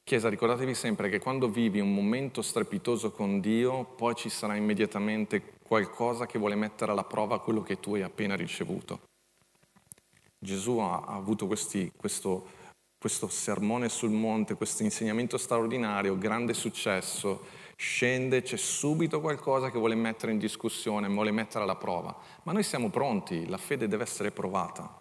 Chiesa, 0.03 0.29
ricordatevi 0.29 0.75
sempre 0.75 1.09
che 1.09 1.17
quando 1.17 1.49
vivi 1.49 1.79
un 1.79 1.91
momento 1.91 2.43
strepitoso 2.43 3.11
con 3.11 3.39
Dio, 3.39 3.83
poi 3.83 4.13
ci 4.13 4.29
sarà 4.29 4.55
immediatamente 4.55 5.53
qualcosa 5.63 6.27
che 6.27 6.37
vuole 6.37 6.53
mettere 6.53 6.91
alla 6.91 7.03
prova 7.03 7.41
quello 7.41 7.63
che 7.63 7.79
tu 7.79 7.95
hai 7.95 8.03
appena 8.03 8.35
ricevuto. 8.35 8.99
Gesù 10.37 10.77
ha, 10.77 11.01
avuto 11.07 11.47
questi, 11.47 11.91
questo, 11.95 12.45
questo 12.99 13.27
sermone 13.27 13.89
sul 13.89 14.11
monte, 14.11 14.53
questo 14.53 14.83
insegnamento 14.83 15.39
straordinario, 15.39 16.15
grande 16.15 16.53
successo, 16.53 17.43
scende, 17.75 18.41
c'è 18.41 18.58
subito 18.58 19.22
qualcosa 19.22 19.70
che 19.70 19.77
vuole 19.77 19.96
mettere 19.96 20.32
in 20.32 20.38
discussione, 20.38 21.08
vuole 21.08 21.32
mettere 21.32 21.63
alla 21.63 21.75
prova. 21.75 22.15
Ma 22.44 22.51
noi 22.51 22.63
siamo 22.63 22.89
pronti, 22.89 23.48
la 23.48 23.58
fede 23.58 23.88
deve 23.88 24.03
essere 24.03 24.32
provata. 24.32 25.00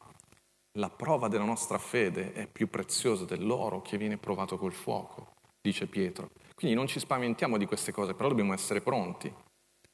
La 0.78 0.90
prova 0.90 1.28
della 1.28 1.44
nostra 1.44 1.78
fede 1.78 2.32
è 2.32 2.46
più 2.46 2.68
preziosa 2.68 3.24
dell'oro 3.24 3.80
che 3.80 3.96
viene 3.96 4.16
provato 4.16 4.58
col 4.58 4.72
fuoco, 4.72 5.28
dice 5.60 5.86
Pietro. 5.86 6.30
Quindi 6.54 6.76
non 6.76 6.86
ci 6.86 6.98
spaventiamo 6.98 7.58
di 7.58 7.66
queste 7.66 7.92
cose, 7.92 8.14
però 8.14 8.28
dobbiamo 8.28 8.52
essere 8.52 8.80
pronti, 8.80 9.32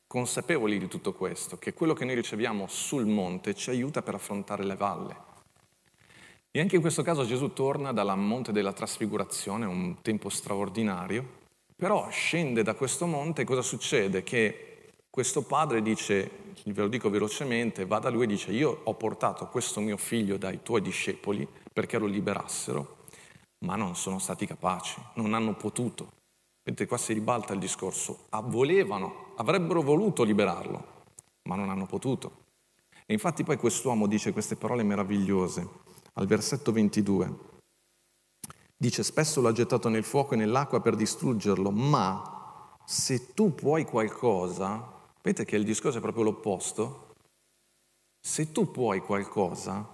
consapevoli 0.06 0.78
di 0.78 0.88
tutto 0.88 1.12
questo, 1.12 1.58
che 1.58 1.74
quello 1.74 1.92
che 1.92 2.04
noi 2.04 2.14
riceviamo 2.14 2.66
sul 2.66 3.06
monte 3.06 3.54
ci 3.54 3.70
aiuta 3.70 4.02
per 4.02 4.14
affrontare 4.14 4.64
le 4.64 4.76
valle. 4.76 5.28
E 6.50 6.60
anche 6.60 6.74
in 6.74 6.80
questo 6.80 7.02
caso 7.02 7.24
Gesù 7.24 7.52
torna 7.52 7.92
dalla 7.92 8.16
monte 8.16 8.50
della 8.50 8.72
trasfigurazione, 8.72 9.66
un 9.66 10.00
tempo 10.02 10.28
straordinario, 10.30 11.38
però 11.80 12.10
scende 12.10 12.62
da 12.62 12.74
questo 12.74 13.06
monte 13.06 13.40
e 13.40 13.44
cosa 13.46 13.62
succede? 13.62 14.22
Che 14.22 14.90
questo 15.08 15.40
padre 15.40 15.80
dice, 15.80 16.30
ve 16.66 16.82
lo 16.82 16.88
dico 16.88 17.08
velocemente, 17.08 17.86
va 17.86 17.98
da 17.98 18.10
lui 18.10 18.24
e 18.24 18.26
dice 18.26 18.52
io 18.52 18.82
ho 18.84 18.92
portato 18.92 19.46
questo 19.46 19.80
mio 19.80 19.96
figlio 19.96 20.36
dai 20.36 20.62
tuoi 20.62 20.82
discepoli 20.82 21.48
perché 21.72 21.96
lo 21.96 22.04
liberassero, 22.04 22.98
ma 23.60 23.76
non 23.76 23.96
sono 23.96 24.18
stati 24.18 24.44
capaci, 24.44 25.00
non 25.14 25.32
hanno 25.32 25.54
potuto. 25.54 26.12
Vedete, 26.62 26.86
qua 26.86 26.98
si 26.98 27.14
ribalta 27.14 27.54
il 27.54 27.58
discorso. 27.60 28.26
Ah, 28.28 28.42
volevano, 28.42 29.32
avrebbero 29.36 29.80
voluto 29.80 30.22
liberarlo, 30.22 30.84
ma 31.44 31.56
non 31.56 31.70
hanno 31.70 31.86
potuto. 31.86 32.42
E 33.06 33.14
infatti 33.14 33.42
poi 33.42 33.56
quest'uomo 33.56 34.06
dice 34.06 34.34
queste 34.34 34.56
parole 34.56 34.82
meravigliose 34.82 35.66
al 36.12 36.26
versetto 36.26 36.72
22. 36.72 37.59
Dice, 38.82 39.02
spesso 39.02 39.42
l'ha 39.42 39.52
gettato 39.52 39.90
nel 39.90 40.04
fuoco 40.04 40.32
e 40.32 40.38
nell'acqua 40.38 40.80
per 40.80 40.96
distruggerlo, 40.96 41.70
ma 41.70 42.78
se 42.86 43.34
tu 43.34 43.54
puoi 43.54 43.84
qualcosa, 43.84 44.90
vedete 45.20 45.44
che 45.44 45.56
il 45.56 45.66
discorso 45.66 45.98
è 45.98 46.00
proprio 46.00 46.22
l'opposto? 46.22 47.12
Se 48.18 48.52
tu 48.52 48.70
puoi 48.70 49.00
qualcosa, 49.00 49.86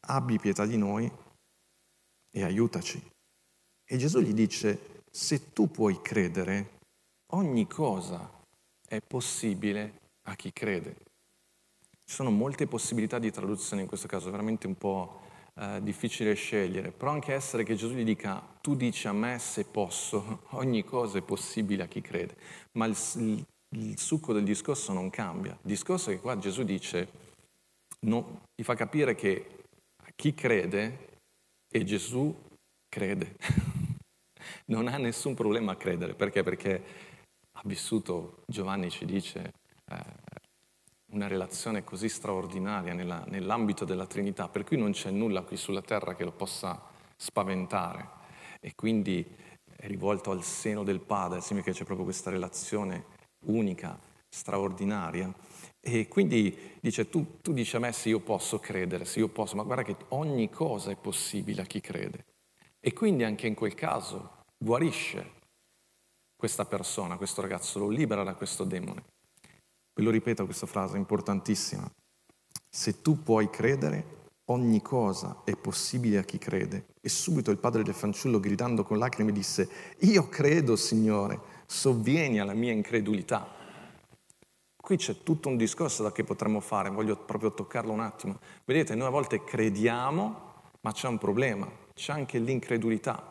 abbi 0.00 0.40
pietà 0.40 0.66
di 0.66 0.76
noi 0.76 1.08
e 2.32 2.42
aiutaci. 2.42 3.00
E 3.84 3.96
Gesù 3.96 4.18
gli 4.18 4.34
dice, 4.34 5.02
se 5.08 5.52
tu 5.52 5.70
puoi 5.70 6.02
credere, 6.02 6.78
ogni 7.26 7.68
cosa 7.68 8.28
è 8.88 9.00
possibile 9.00 10.00
a 10.22 10.34
chi 10.34 10.52
crede. 10.52 10.96
Ci 12.04 12.16
sono 12.16 12.32
molte 12.32 12.66
possibilità 12.66 13.20
di 13.20 13.30
traduzione 13.30 13.82
in 13.82 13.88
questo 13.88 14.08
caso, 14.08 14.32
veramente 14.32 14.66
un 14.66 14.74
po' 14.74 15.28
eh, 15.60 15.82
difficile 15.82 16.32
scegliere, 16.32 16.90
però 16.90 17.10
anche 17.10 17.34
essere 17.34 17.64
che 17.64 17.74
Gesù 17.74 17.94
gli 17.94 18.02
dica 18.02 18.42
tu 18.62 18.74
dici 18.74 19.06
a 19.08 19.12
me 19.12 19.38
se 19.38 19.64
posso, 19.64 20.44
ogni 20.56 20.84
cosa 20.84 21.18
è 21.18 21.22
possibile 21.22 21.82
a 21.82 21.86
chi 21.86 22.00
crede, 22.00 22.34
ma 22.72 22.86
il, 22.86 22.96
il, 23.16 23.44
il 23.76 23.98
succo 23.98 24.32
del 24.32 24.44
discorso 24.44 24.94
non 24.94 25.10
cambia. 25.10 25.52
Il 25.52 25.58
discorso 25.68 26.10
è 26.10 26.14
che 26.14 26.20
qua 26.20 26.38
Gesù 26.38 26.62
dice, 26.62 27.08
no, 28.06 28.40
gli 28.54 28.62
fa 28.62 28.74
capire 28.74 29.14
che 29.14 29.64
a 29.96 30.10
chi 30.16 30.32
crede 30.32 31.18
e 31.70 31.84
Gesù 31.84 32.34
crede. 32.88 33.36
non 34.66 34.88
ha 34.88 34.96
nessun 34.96 35.34
problema 35.34 35.72
a 35.72 35.76
credere, 35.76 36.14
perché? 36.14 36.42
Perché 36.42 36.82
ha 37.52 37.62
vissuto, 37.64 38.44
Giovanni 38.46 38.90
ci 38.90 39.04
dice, 39.04 39.52
eh, 39.90 40.29
una 41.10 41.26
relazione 41.26 41.84
così 41.84 42.08
straordinaria 42.08 42.92
nella, 42.92 43.24
nell'ambito 43.28 43.84
della 43.84 44.06
Trinità, 44.06 44.48
per 44.48 44.64
cui 44.64 44.76
non 44.76 44.92
c'è 44.92 45.10
nulla 45.10 45.42
qui 45.42 45.56
sulla 45.56 45.82
terra 45.82 46.14
che 46.14 46.24
lo 46.24 46.32
possa 46.32 46.80
spaventare 47.16 48.08
e 48.60 48.74
quindi 48.74 49.24
è 49.76 49.86
rivolto 49.86 50.30
al 50.30 50.44
seno 50.44 50.84
del 50.84 51.00
Padre, 51.00 51.40
significa 51.40 51.72
che 51.72 51.78
c'è 51.78 51.84
proprio 51.84 52.04
questa 52.04 52.30
relazione 52.30 53.04
unica, 53.46 53.98
straordinaria. 54.28 55.32
E 55.80 56.08
quindi 56.08 56.76
dice, 56.80 57.08
tu, 57.08 57.38
tu 57.40 57.52
dici 57.52 57.74
a 57.76 57.78
me 57.78 57.92
se 57.92 58.10
io 58.10 58.20
posso 58.20 58.58
credere, 58.58 59.06
se 59.06 59.18
io 59.18 59.28
posso, 59.28 59.56
ma 59.56 59.62
guarda 59.62 59.82
che 59.82 59.96
ogni 60.08 60.50
cosa 60.50 60.90
è 60.90 60.96
possibile 60.96 61.62
a 61.62 61.64
chi 61.64 61.80
crede. 61.80 62.26
E 62.78 62.92
quindi 62.92 63.24
anche 63.24 63.46
in 63.46 63.54
quel 63.54 63.74
caso 63.74 64.38
guarisce 64.58 65.38
questa 66.36 66.66
persona, 66.66 67.16
questo 67.16 67.40
ragazzo, 67.40 67.78
lo 67.78 67.88
libera 67.88 68.22
da 68.22 68.34
questo 68.34 68.64
demone. 68.64 69.02
Ve 70.00 70.06
lo 70.06 70.12
ripeto 70.12 70.46
questa 70.46 70.66
frase 70.66 70.96
importantissima. 70.96 71.86
Se 72.70 73.02
tu 73.02 73.22
puoi 73.22 73.50
credere, 73.50 74.28
ogni 74.46 74.80
cosa 74.80 75.42
è 75.44 75.54
possibile 75.56 76.16
a 76.16 76.22
chi 76.22 76.38
crede. 76.38 76.86
E 77.02 77.10
subito 77.10 77.50
il 77.50 77.58
padre 77.58 77.82
del 77.82 77.92
fanciullo, 77.92 78.40
gridando 78.40 78.82
con 78.82 78.96
lacrime, 78.96 79.30
disse, 79.30 79.68
io 79.98 80.26
credo, 80.30 80.74
Signore, 80.74 81.38
sovvieni 81.66 82.40
alla 82.40 82.54
mia 82.54 82.72
incredulità. 82.72 83.46
Qui 84.74 84.96
c'è 84.96 85.22
tutto 85.22 85.50
un 85.50 85.58
discorso 85.58 86.02
da 86.02 86.12
che 86.12 86.24
potremmo 86.24 86.60
fare, 86.60 86.88
voglio 86.88 87.18
proprio 87.18 87.52
toccarlo 87.52 87.92
un 87.92 88.00
attimo. 88.00 88.38
Vedete, 88.64 88.94
noi 88.94 89.08
a 89.08 89.10
volte 89.10 89.44
crediamo, 89.44 90.54
ma 90.80 90.92
c'è 90.92 91.08
un 91.08 91.18
problema, 91.18 91.70
c'è 91.92 92.14
anche 92.14 92.38
l'incredulità. 92.38 93.22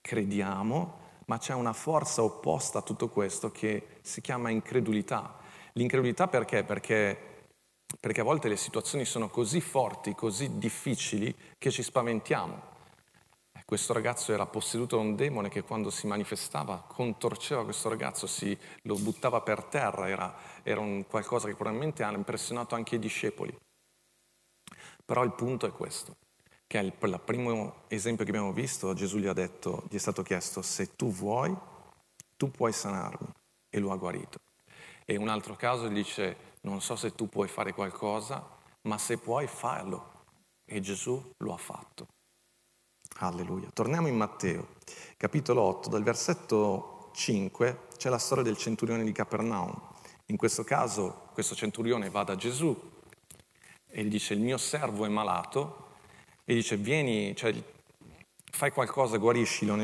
Crediamo, 0.00 1.00
ma 1.26 1.38
c'è 1.38 1.54
una 1.54 1.72
forza 1.72 2.22
opposta 2.22 2.78
a 2.78 2.82
tutto 2.82 3.08
questo 3.08 3.50
che 3.50 3.98
si 4.02 4.20
chiama 4.20 4.50
incredulità. 4.50 5.38
L'incredulità 5.74 6.28
perché? 6.28 6.64
Perché, 6.64 7.46
perché 8.00 8.20
a 8.20 8.24
volte 8.24 8.48
le 8.48 8.56
situazioni 8.56 9.04
sono 9.04 9.28
così 9.28 9.60
forti, 9.60 10.14
così 10.14 10.58
difficili, 10.58 11.34
che 11.58 11.70
ci 11.70 11.82
spaventiamo. 11.82 12.70
questo 13.64 13.92
ragazzo 13.94 14.32
era 14.32 14.44
posseduto 14.44 14.96
da 14.96 15.02
un 15.02 15.16
demone 15.16 15.48
che 15.48 15.62
quando 15.62 15.88
si 15.88 16.06
manifestava 16.06 16.84
contorceva 16.86 17.64
questo 17.64 17.88
ragazzo, 17.88 18.26
si, 18.26 18.56
lo 18.82 18.96
buttava 18.96 19.40
per 19.40 19.64
terra, 19.64 20.08
era, 20.08 20.34
era 20.62 20.80
un 20.80 21.06
qualcosa 21.06 21.48
che 21.48 21.54
probabilmente 21.54 22.02
ha 22.02 22.12
impressionato 22.12 22.74
anche 22.74 22.96
i 22.96 22.98
discepoli. 22.98 23.56
Però 25.04 25.24
il 25.24 25.32
punto 25.32 25.66
è 25.66 25.72
questo, 25.72 26.16
che 26.72 26.78
è 26.78 26.82
il, 26.82 27.20
primo 27.22 27.82
esempio 27.88 28.24
che 28.24 28.30
abbiamo 28.30 28.54
visto, 28.54 28.94
Gesù 28.94 29.18
gli 29.18 29.28
detto, 29.28 29.82
gli 29.90 29.96
è 29.96 29.98
stato 29.98 30.22
chiesto, 30.22 30.62
se 30.62 30.96
tu 30.96 31.12
vuoi, 31.12 31.54
tu 32.38 32.50
puoi 32.50 32.72
sanarmi, 32.72 33.28
e 33.68 33.78
lo 33.78 33.92
ha 33.92 33.96
guarito. 33.96 34.38
E 35.04 35.16
un 35.16 35.28
altro 35.28 35.54
caso 35.54 35.90
gli 35.90 35.96
dice, 35.96 36.34
non 36.62 36.80
so 36.80 36.96
se 36.96 37.14
tu 37.14 37.28
puoi 37.28 37.46
fare 37.48 37.74
qualcosa, 37.74 38.42
ma 38.82 38.96
se 38.96 39.18
puoi 39.18 39.46
farlo. 39.48 40.24
E 40.64 40.80
Gesù 40.80 41.34
lo 41.36 41.52
ha 41.52 41.58
fatto. 41.58 42.06
Alleluia. 43.16 43.68
Torniamo 43.74 44.08
in 44.08 44.16
Matteo, 44.16 44.68
capitolo 45.18 45.60
8, 45.60 45.90
dal 45.90 46.02
versetto 46.02 47.10
5 47.12 47.88
c'è 47.98 48.08
la 48.08 48.16
storia 48.16 48.44
del 48.44 48.56
centurione 48.56 49.04
di 49.04 49.12
Capernaum. 49.12 49.78
In 50.28 50.38
questo 50.38 50.64
caso 50.64 51.28
questo 51.34 51.54
centurione 51.54 52.08
va 52.08 52.24
da 52.24 52.34
Gesù 52.34 52.74
e 53.86 54.04
gli 54.04 54.08
dice 54.08 54.32
il 54.32 54.40
mio 54.40 54.56
servo 54.56 55.04
è 55.04 55.08
malato 55.10 55.81
e 56.44 56.54
dice 56.54 56.76
vieni, 56.76 57.34
cioè, 57.36 57.54
fai 58.50 58.70
qualcosa, 58.70 59.16
guariscilo. 59.16 59.74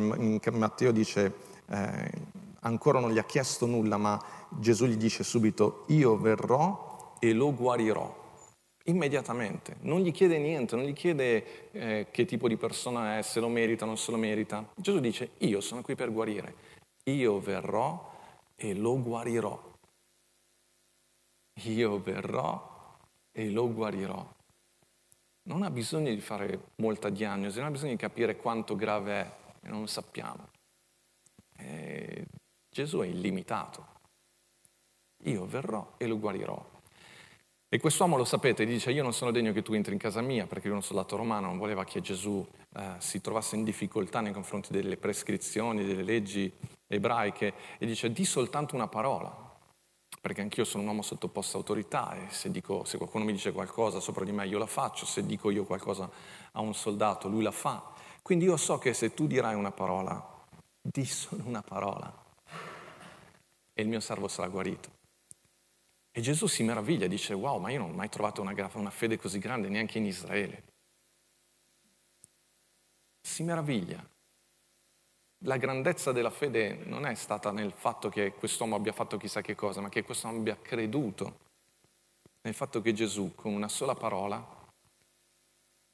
Matteo 0.52 0.92
dice 0.92 1.32
eh, 1.70 2.10
ancora 2.60 3.00
non 3.00 3.12
gli 3.12 3.18
ha 3.18 3.24
chiesto 3.24 3.66
nulla, 3.66 3.96
ma 3.96 4.22
Gesù 4.48 4.86
gli 4.86 4.96
dice 4.96 5.22
subito 5.22 5.84
io 5.88 6.16
verrò 6.18 7.16
e 7.18 7.32
lo 7.32 7.54
guarirò 7.54 8.26
immediatamente, 8.88 9.76
non 9.80 10.00
gli 10.00 10.12
chiede 10.12 10.38
niente, 10.38 10.74
non 10.74 10.84
gli 10.84 10.92
chiede 10.92 11.70
eh, 11.72 12.06
che 12.10 12.24
tipo 12.24 12.48
di 12.48 12.56
persona 12.56 13.18
è, 13.18 13.22
se 13.22 13.38
lo 13.40 13.48
merita 13.48 13.84
o 13.84 13.86
non 13.86 13.96
se 13.96 14.10
lo 14.10 14.16
merita. 14.16 14.66
Gesù 14.74 14.98
dice, 14.98 15.30
io 15.38 15.60
sono 15.60 15.82
qui 15.82 15.94
per 15.94 16.12
guarire, 16.12 16.54
io 17.04 17.38
verrò 17.38 18.12
e 18.56 18.74
lo 18.74 19.00
guarirò. 19.00 19.66
Io 21.64 22.00
verrò 22.00 22.96
e 23.32 23.50
lo 23.50 23.72
guarirò. 23.72 24.26
Non 25.48 25.62
ha 25.62 25.70
bisogno 25.70 26.12
di 26.12 26.20
fare 26.20 26.60
molta 26.76 27.08
diagnosi, 27.08 27.58
non 27.58 27.68
ha 27.68 27.70
bisogno 27.70 27.92
di 27.92 27.98
capire 27.98 28.36
quanto 28.36 28.76
grave 28.76 29.12
è, 29.12 29.30
e 29.62 29.68
non 29.68 29.80
lo 29.80 29.86
sappiamo. 29.86 30.48
E 31.56 32.26
Gesù 32.70 32.98
è 32.98 33.06
illimitato. 33.06 33.86
Io 35.22 35.46
verrò 35.46 35.94
e 35.96 36.06
lo 36.06 36.18
guarirò. 36.18 36.62
E 37.70 37.80
quest'uomo 37.80 38.18
lo 38.18 38.24
sapete, 38.24 38.66
dice 38.66 38.90
io 38.92 39.02
non 39.02 39.14
sono 39.14 39.30
degno 39.30 39.52
che 39.52 39.62
tu 39.62 39.72
entri 39.72 39.92
in 39.94 39.98
casa 39.98 40.20
mia 40.20 40.46
perché 40.46 40.66
lui 40.66 40.76
è 40.76 40.80
un 40.80 40.84
soldato 40.84 41.16
romano, 41.16 41.46
non 41.46 41.58
voleva 41.58 41.84
che 41.84 42.02
Gesù 42.02 42.46
eh, 42.76 42.94
si 42.98 43.20
trovasse 43.22 43.56
in 43.56 43.64
difficoltà 43.64 44.20
nei 44.20 44.32
confronti 44.32 44.72
delle 44.72 44.98
prescrizioni, 44.98 45.84
delle 45.84 46.02
leggi 46.02 46.52
ebraiche 46.86 47.54
e 47.78 47.86
dice 47.86 48.12
di 48.12 48.24
soltanto 48.24 48.74
una 48.74 48.88
parola, 48.88 49.47
perché 50.20 50.40
anch'io 50.40 50.64
sono 50.64 50.82
un 50.82 50.88
uomo 50.88 51.02
sottoposto 51.02 51.56
a 51.56 51.60
autorità 51.60 52.14
e 52.14 52.30
se, 52.30 52.50
dico, 52.50 52.84
se 52.84 52.96
qualcuno 52.96 53.24
mi 53.24 53.32
dice 53.32 53.52
qualcosa 53.52 54.00
sopra 54.00 54.24
di 54.24 54.32
me 54.32 54.46
io 54.46 54.58
la 54.58 54.66
faccio, 54.66 55.06
se 55.06 55.24
dico 55.24 55.50
io 55.50 55.64
qualcosa 55.64 56.10
a 56.52 56.60
un 56.60 56.74
soldato 56.74 57.28
lui 57.28 57.42
la 57.42 57.52
fa. 57.52 57.82
Quindi 58.22 58.44
io 58.44 58.56
so 58.56 58.78
che 58.78 58.92
se 58.94 59.14
tu 59.14 59.26
dirai 59.26 59.54
una 59.54 59.72
parola, 59.72 60.36
di 60.80 61.04
solo 61.04 61.44
una 61.46 61.62
parola 61.62 62.26
e 63.78 63.82
il 63.82 63.88
mio 63.88 64.00
servo 64.00 64.26
sarà 64.26 64.48
guarito. 64.48 64.90
E 66.10 66.20
Gesù 66.20 66.48
si 66.48 66.64
meraviglia, 66.64 67.06
dice, 67.06 67.32
wow, 67.32 67.60
ma 67.60 67.70
io 67.70 67.78
non 67.78 67.90
ho 67.90 67.94
mai 67.94 68.08
trovato 68.08 68.40
una, 68.40 68.70
una 68.72 68.90
fede 68.90 69.16
così 69.16 69.38
grande 69.38 69.68
neanche 69.68 69.98
in 69.98 70.06
Israele. 70.06 70.64
Si 73.20 73.44
meraviglia. 73.44 74.04
La 75.42 75.56
grandezza 75.56 76.10
della 76.10 76.30
fede 76.30 76.74
non 76.86 77.06
è 77.06 77.14
stata 77.14 77.52
nel 77.52 77.72
fatto 77.72 78.08
che 78.08 78.32
quest'uomo 78.32 78.74
abbia 78.74 78.92
fatto 78.92 79.16
chissà 79.16 79.40
che 79.40 79.54
cosa, 79.54 79.80
ma 79.80 79.88
che 79.88 80.02
quest'uomo 80.02 80.38
abbia 80.38 80.58
creduto 80.60 81.38
nel 82.40 82.54
fatto 82.54 82.80
che 82.80 82.92
Gesù, 82.92 83.34
con 83.36 83.52
una 83.52 83.68
sola 83.68 83.94
parola, 83.94 84.56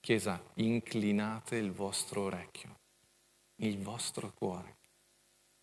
Chiesa, 0.00 0.42
inclinate 0.54 1.56
il 1.56 1.72
vostro 1.72 2.22
orecchio, 2.22 2.76
il 3.56 3.78
vostro 3.78 4.32
cuore. 4.34 4.76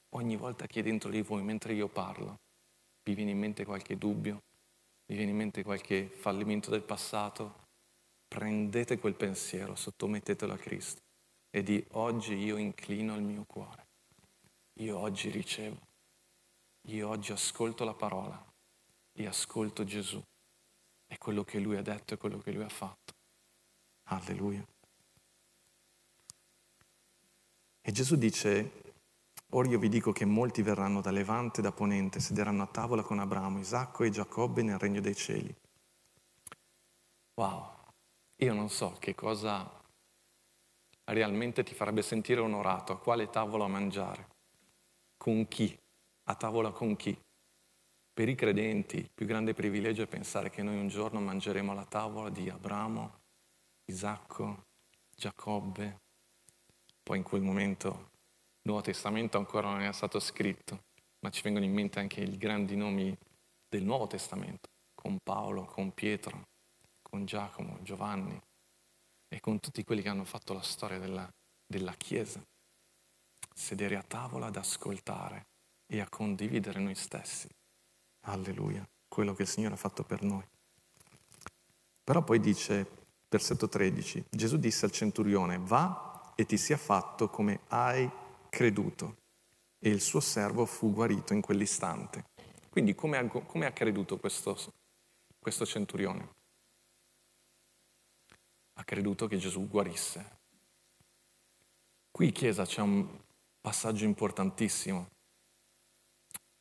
Ogni 0.10 0.36
volta 0.36 0.66
che 0.68 0.82
dentro 0.82 1.10
di 1.10 1.22
voi, 1.22 1.44
mentre 1.44 1.74
io 1.74 1.88
parlo, 1.88 2.40
vi 3.04 3.14
viene 3.14 3.32
in 3.32 3.40
mente 3.40 3.66
qualche 3.66 3.98
dubbio, 3.98 4.42
vi 5.06 5.16
viene 5.16 5.32
in 5.32 5.38
mente 5.38 5.64
qualche 5.64 6.08
fallimento 6.08 6.70
del 6.72 6.82
passato, 6.82 7.54
prendete 8.28 8.98
quel 8.98 9.14
pensiero, 9.14 9.76
sottomettetelo 9.76 10.54
a 10.54 10.58
Cristo 10.58 11.10
e 11.52 11.62
di 11.62 11.86
oggi 11.92 12.34
io 12.34 12.58
inclino 12.58 13.16
il 13.16 13.22
mio 13.22 13.44
cuore, 13.46 13.86
io 14.76 14.98
oggi 14.98 15.30
ricevo, 15.30 15.78
io 16.84 17.08
oggi 17.08 17.32
ascolto 17.32 17.84
la 17.84 17.94
parola 17.94 18.44
e 19.14 19.28
ascolto 19.28 19.84
Gesù 19.84 20.20
e 21.08 21.18
quello 21.20 21.44
che 21.44 21.60
lui 21.60 21.78
ha 21.78 21.84
detto 21.84 22.16
e 22.16 22.18
quello 22.18 22.40
che 22.40 22.52
lui 22.52 22.64
ha 22.64 22.70
fatto. 22.70 23.14
Alleluia. 24.06 24.66
E 27.82 27.92
Gesù 27.92 28.16
dice, 28.16 28.82
Ora 29.54 29.68
io 29.68 29.80
vi 29.80 29.90
dico 29.90 30.14
che 30.14 30.24
molti 30.24 30.62
verranno 30.62 31.02
da 31.02 31.12
Levante 31.12 31.60
e 31.60 31.64
da 31.64 31.74
Ponente, 31.74 32.22
sederanno 32.22 32.64
a 32.64 32.68
tavola 32.68 33.02
con 33.02 33.20
Abramo, 33.20 33.60
Isacco 33.60 34.06
e 34.06 34.10
Giacobbe 34.10 34.62
nel 34.62 34.80
regno 34.80 35.02
dei 35.02 35.14
cieli. 35.14 35.54
Wow, 37.34 37.70
io 38.38 38.54
non 38.54 38.70
so 38.70 38.96
che 38.98 39.14
cosa 39.14 39.70
realmente 41.06 41.64
ti 41.64 41.74
farebbe 41.74 42.02
sentire 42.02 42.40
onorato, 42.40 42.94
a 42.94 43.00
quale 43.00 43.30
tavola 43.30 43.68
mangiare, 43.68 44.28
con 45.18 45.48
chi, 45.48 45.78
a 46.26 46.36
tavola 46.36 46.72
con 46.72 46.96
chi. 46.96 47.18
Per 48.14 48.28
i 48.28 48.36
credenti 48.36 48.98
il 48.98 49.10
più 49.14 49.26
grande 49.26 49.54
privilegio 49.54 50.04
è 50.04 50.08
pensare 50.08 50.50
che 50.50 50.62
noi 50.64 50.78
un 50.78 50.88
giorno 50.88 51.20
mangeremo 51.20 51.72
alla 51.72 51.86
tavola 51.86 52.30
di 52.30 52.50
Abramo, 52.50 53.20
Isacco, 53.86 54.66
Giacobbe, 55.16 56.00
poi 57.04 57.18
in 57.18 57.24
quel 57.24 57.42
momento 57.42 58.10
Nuovo 58.64 58.82
Testamento 58.82 59.38
ancora 59.38 59.70
non 59.70 59.82
è 59.82 59.92
stato 59.92 60.20
scritto, 60.20 60.84
ma 61.20 61.30
ci 61.30 61.42
vengono 61.42 61.66
in 61.66 61.74
mente 61.74 62.00
anche 62.00 62.22
i 62.22 62.38
grandi 62.38 62.76
nomi 62.76 63.16
del 63.68 63.84
Nuovo 63.84 64.08
Testamento, 64.08 64.70
con 64.94 65.18
Paolo, 65.24 65.66
con 65.66 65.94
Pietro, 65.94 66.48
con 67.02 67.26
Giacomo, 67.26 67.80
Giovanni 67.82 68.40
e 69.34 69.40
con 69.40 69.62
tutti 69.62 69.86
quelli 69.86 70.02
che 70.02 70.10
hanno 70.10 70.26
fatto 70.26 70.52
la 70.54 70.62
storia 70.62 71.00
della, 71.00 71.32
della 71.66 71.94
Chiesa. 71.94 72.44
Sedere 73.54 73.96
a 73.96 74.04
tavola 74.04 74.48
ad 74.48 74.58
ascoltare 74.58 75.46
e 75.88 76.02
a 76.02 76.10
condividere 76.10 76.82
noi 76.82 76.96
stessi. 76.96 77.48
Alleluia, 78.22 78.86
quello 79.08 79.34
che 79.34 79.44
il 79.44 79.48
Signore 79.48 79.76
ha 79.76 79.78
fatto 79.78 80.04
per 80.04 80.22
noi. 80.22 80.44
Però 82.04 82.22
poi 82.24 82.42
dice, 82.42 82.86
versetto 83.30 83.70
13, 83.70 84.26
Gesù 84.30 84.58
disse 84.58 84.84
al 84.84 84.92
centurione, 84.92 85.58
va 85.60 86.34
e 86.36 86.46
ti 86.46 86.58
sia 86.58 86.78
fatto 86.78 87.30
come 87.30 87.62
hai 87.70 88.10
creduto 88.50 89.16
e 89.80 89.90
il 89.90 90.02
suo 90.02 90.20
servo 90.20 90.66
fu 90.66 90.92
guarito 90.92 91.32
in 91.32 91.40
quell'istante. 91.40 92.26
Quindi 92.70 92.96
come 92.96 93.18
ha, 93.18 93.26
come 93.26 93.66
ha 93.66 93.72
creduto 93.72 94.18
questo, 94.18 94.58
questo 95.40 95.66
centurione? 95.66 96.40
Ha 98.74 98.84
creduto 98.84 99.28
che 99.28 99.38
Gesù 99.38 99.68
guarisse. 99.68 100.40
Qui, 102.12 102.32
Chiesa, 102.32 102.66
c'è 102.66 102.82
un 102.82 103.08
passaggio 103.62 104.06
importantissimo. 104.06 105.10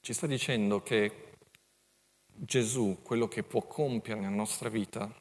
Ci 0.01 0.12
sta 0.12 0.27
dicendo 0.27 0.83
che 0.83 1.38
Gesù, 2.27 3.01
quello 3.03 3.29
che 3.29 3.42
può 3.42 3.62
compiere 3.62 4.20
nella 4.20 4.35
nostra 4.35 4.68
vita, 4.68 5.12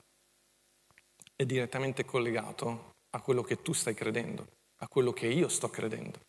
è 1.35 1.45
direttamente 1.45 2.05
collegato 2.05 2.95
a 3.11 3.21
quello 3.21 3.41
che 3.41 3.61
tu 3.61 3.73
stai 3.73 3.93
credendo, 3.93 4.47
a 4.77 4.87
quello 4.87 5.11
che 5.11 5.27
io 5.27 5.47
sto 5.49 5.69
credendo. 5.69 6.19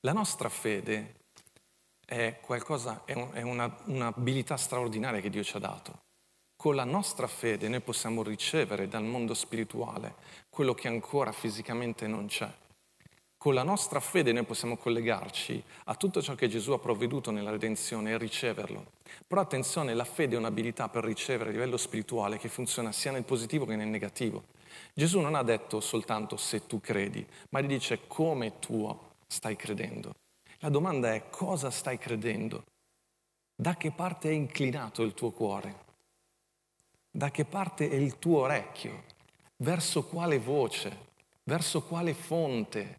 La 0.00 0.12
nostra 0.12 0.48
fede 0.48 1.14
è 2.04 2.38
qualcosa, 2.40 3.04
è, 3.04 3.14
un, 3.14 3.30
è 3.32 3.42
una, 3.42 3.76
un'abilità 3.86 4.56
straordinaria 4.56 5.20
che 5.20 5.30
Dio 5.30 5.42
ci 5.42 5.56
ha 5.56 5.60
dato. 5.60 6.04
Con 6.56 6.74
la 6.74 6.84
nostra 6.84 7.26
fede 7.26 7.68
noi 7.68 7.80
possiamo 7.80 8.22
ricevere 8.22 8.88
dal 8.88 9.04
mondo 9.04 9.34
spirituale 9.34 10.14
quello 10.48 10.72
che 10.72 10.88
ancora 10.88 11.30
fisicamente 11.30 12.06
non 12.06 12.26
c'è. 12.26 12.50
Con 13.36 13.52
la 13.52 13.62
nostra 13.62 14.00
fede 14.00 14.32
noi 14.32 14.44
possiamo 14.44 14.78
collegarci 14.78 15.62
a 15.84 15.94
tutto 15.94 16.22
ciò 16.22 16.34
che 16.34 16.48
Gesù 16.48 16.72
ha 16.72 16.78
provveduto 16.78 17.30
nella 17.30 17.50
redenzione 17.50 18.10
e 18.10 18.18
riceverlo. 18.18 18.92
Però 19.26 19.40
attenzione, 19.42 19.92
la 19.92 20.04
fede 20.04 20.34
è 20.34 20.38
un'abilità 20.38 20.88
per 20.88 21.04
ricevere 21.04 21.50
a 21.50 21.52
livello 21.52 21.76
spirituale 21.76 22.38
che 22.38 22.48
funziona 22.48 22.90
sia 22.90 23.12
nel 23.12 23.24
positivo 23.24 23.66
che 23.66 23.76
nel 23.76 23.88
negativo. 23.88 24.44
Gesù 24.94 25.20
non 25.20 25.34
ha 25.34 25.42
detto 25.42 25.80
soltanto 25.80 26.38
se 26.38 26.66
tu 26.66 26.80
credi, 26.80 27.24
ma 27.50 27.60
gli 27.60 27.66
dice 27.66 28.06
come 28.06 28.58
tu 28.58 28.98
stai 29.26 29.56
credendo? 29.56 30.14
La 30.60 30.70
domanda 30.70 31.12
è 31.12 31.28
cosa 31.28 31.70
stai 31.70 31.98
credendo? 31.98 32.64
Da 33.54 33.76
che 33.76 33.90
parte 33.90 34.30
è 34.30 34.32
inclinato 34.32 35.02
il 35.02 35.12
tuo 35.12 35.30
cuore? 35.30 35.84
Da 37.16 37.30
che 37.30 37.46
parte 37.46 37.88
è 37.88 37.94
il 37.94 38.18
tuo 38.18 38.40
orecchio? 38.40 39.04
Verso 39.56 40.04
quale 40.04 40.38
voce 40.38 41.04
Verso 41.44 41.82
quale 41.82 42.12
fonte 42.12 42.98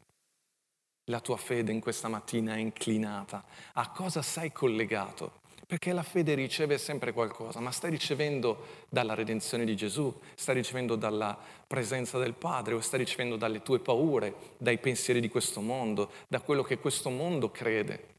la 1.11 1.19
tua 1.19 1.37
fede 1.37 1.71
in 1.71 1.79
questa 1.79 2.07
mattina 2.07 2.55
è 2.55 2.57
inclinata? 2.57 3.43
A 3.73 3.91
cosa 3.91 4.23
sei 4.23 4.51
collegato? 4.51 5.41
Perché 5.67 5.93
la 5.93 6.01
fede 6.01 6.33
riceve 6.33 6.79
sempre 6.79 7.13
qualcosa, 7.13 7.59
ma 7.59 7.69
stai 7.69 7.91
ricevendo 7.91 8.85
dalla 8.89 9.13
redenzione 9.13 9.65
di 9.65 9.75
Gesù, 9.75 10.11
stai 10.33 10.55
ricevendo 10.55 10.95
dalla 10.95 11.37
presenza 11.67 12.17
del 12.17 12.33
Padre 12.33 12.73
o 12.73 12.81
stai 12.81 12.99
ricevendo 12.99 13.35
dalle 13.35 13.61
tue 13.61 13.79
paure, 13.79 14.33
dai 14.57 14.79
pensieri 14.79 15.19
di 15.19 15.29
questo 15.29 15.61
mondo, 15.61 16.09
da 16.27 16.41
quello 16.41 16.63
che 16.63 16.79
questo 16.79 17.11
mondo 17.11 17.51
crede. 17.51 18.15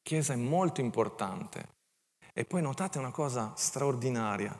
Chiesa 0.00 0.32
è 0.32 0.36
molto 0.36 0.80
importante. 0.80 1.74
E 2.38 2.44
poi 2.44 2.60
notate 2.60 2.98
una 2.98 3.12
cosa 3.12 3.54
straordinaria. 3.56 4.54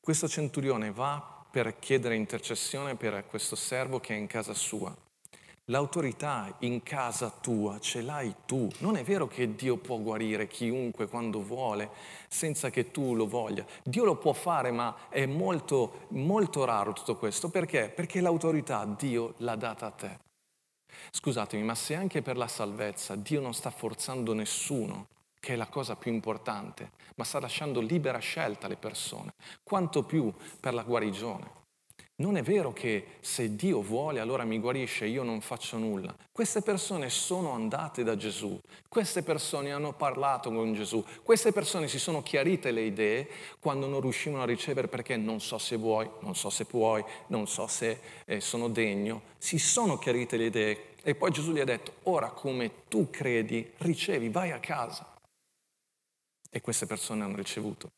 Questo 0.00 0.28
centurione 0.28 0.92
va 0.92 1.44
per 1.50 1.80
chiedere 1.80 2.14
intercessione 2.14 2.94
per 2.94 3.26
questo 3.26 3.56
servo 3.56 3.98
che 3.98 4.14
è 4.14 4.16
in 4.16 4.28
casa 4.28 4.54
sua. 4.54 4.94
L'autorità 5.64 6.54
in 6.60 6.80
casa 6.84 7.28
tua 7.28 7.80
ce 7.80 8.02
l'hai 8.02 8.32
tu. 8.46 8.68
Non 8.78 8.96
è 8.96 9.02
vero 9.02 9.26
che 9.26 9.56
Dio 9.56 9.78
può 9.78 9.98
guarire 9.98 10.46
chiunque 10.46 11.08
quando 11.08 11.42
vuole 11.42 11.90
senza 12.28 12.70
che 12.70 12.92
tu 12.92 13.16
lo 13.16 13.26
voglia. 13.26 13.66
Dio 13.82 14.04
lo 14.04 14.14
può 14.14 14.32
fare, 14.32 14.70
ma 14.70 15.08
è 15.08 15.26
molto, 15.26 16.06
molto 16.10 16.64
raro 16.64 16.92
tutto 16.92 17.16
questo. 17.16 17.48
Perché? 17.48 17.88
Perché 17.88 18.20
l'autorità 18.20 18.84
Dio 18.84 19.34
l'ha 19.38 19.56
data 19.56 19.86
a 19.86 19.90
te. 19.90 20.18
Scusatemi, 21.10 21.64
ma 21.64 21.74
se 21.74 21.96
anche 21.96 22.22
per 22.22 22.36
la 22.36 22.46
salvezza 22.46 23.16
Dio 23.16 23.40
non 23.40 23.54
sta 23.54 23.70
forzando 23.70 24.34
nessuno, 24.34 25.08
che 25.40 25.54
è 25.54 25.56
la 25.56 25.66
cosa 25.66 25.96
più 25.96 26.12
importante, 26.12 26.92
ma 27.16 27.24
sta 27.24 27.40
lasciando 27.40 27.80
libera 27.80 28.18
scelta 28.18 28.66
alle 28.66 28.76
persone, 28.76 29.34
quanto 29.62 30.02
più 30.04 30.32
per 30.60 30.74
la 30.74 30.82
guarigione. 30.82 31.56
Non 32.20 32.36
è 32.36 32.42
vero 32.42 32.72
che 32.72 33.18
se 33.20 33.54
Dio 33.54 33.80
vuole 33.80 34.18
allora 34.18 34.42
mi 34.42 34.58
guarisce 34.58 35.06
io 35.06 35.22
non 35.22 35.40
faccio 35.40 35.76
nulla. 35.78 36.12
Queste 36.32 36.62
persone 36.62 37.10
sono 37.10 37.52
andate 37.52 38.02
da 38.02 38.16
Gesù, 38.16 38.58
queste 38.88 39.22
persone 39.22 39.70
hanno 39.70 39.92
parlato 39.92 40.50
con 40.50 40.74
Gesù, 40.74 41.04
queste 41.22 41.52
persone 41.52 41.86
si 41.86 42.00
sono 42.00 42.20
chiarite 42.24 42.72
le 42.72 42.80
idee 42.80 43.28
quando 43.60 43.86
non 43.86 44.00
riuscivano 44.00 44.42
a 44.42 44.46
ricevere 44.46 44.88
perché 44.88 45.16
non 45.16 45.40
so 45.40 45.58
se 45.58 45.76
vuoi, 45.76 46.10
non 46.22 46.34
so 46.34 46.50
se 46.50 46.64
puoi, 46.64 47.04
non 47.28 47.46
so 47.46 47.68
se 47.68 48.00
eh, 48.24 48.40
sono 48.40 48.68
degno. 48.68 49.22
Si 49.38 49.58
sono 49.58 49.96
chiarite 49.96 50.36
le 50.36 50.46
idee 50.46 50.94
e 51.04 51.14
poi 51.14 51.30
Gesù 51.30 51.52
gli 51.52 51.60
ha 51.60 51.64
detto, 51.64 51.92
ora 52.04 52.30
come 52.30 52.84
tu 52.88 53.10
credi, 53.10 53.70
ricevi, 53.76 54.28
vai 54.28 54.50
a 54.50 54.58
casa. 54.58 55.17
E 56.50 56.60
queste 56.60 56.86
persone 56.86 57.24
hanno 57.24 57.36
ricevuto. 57.36 57.88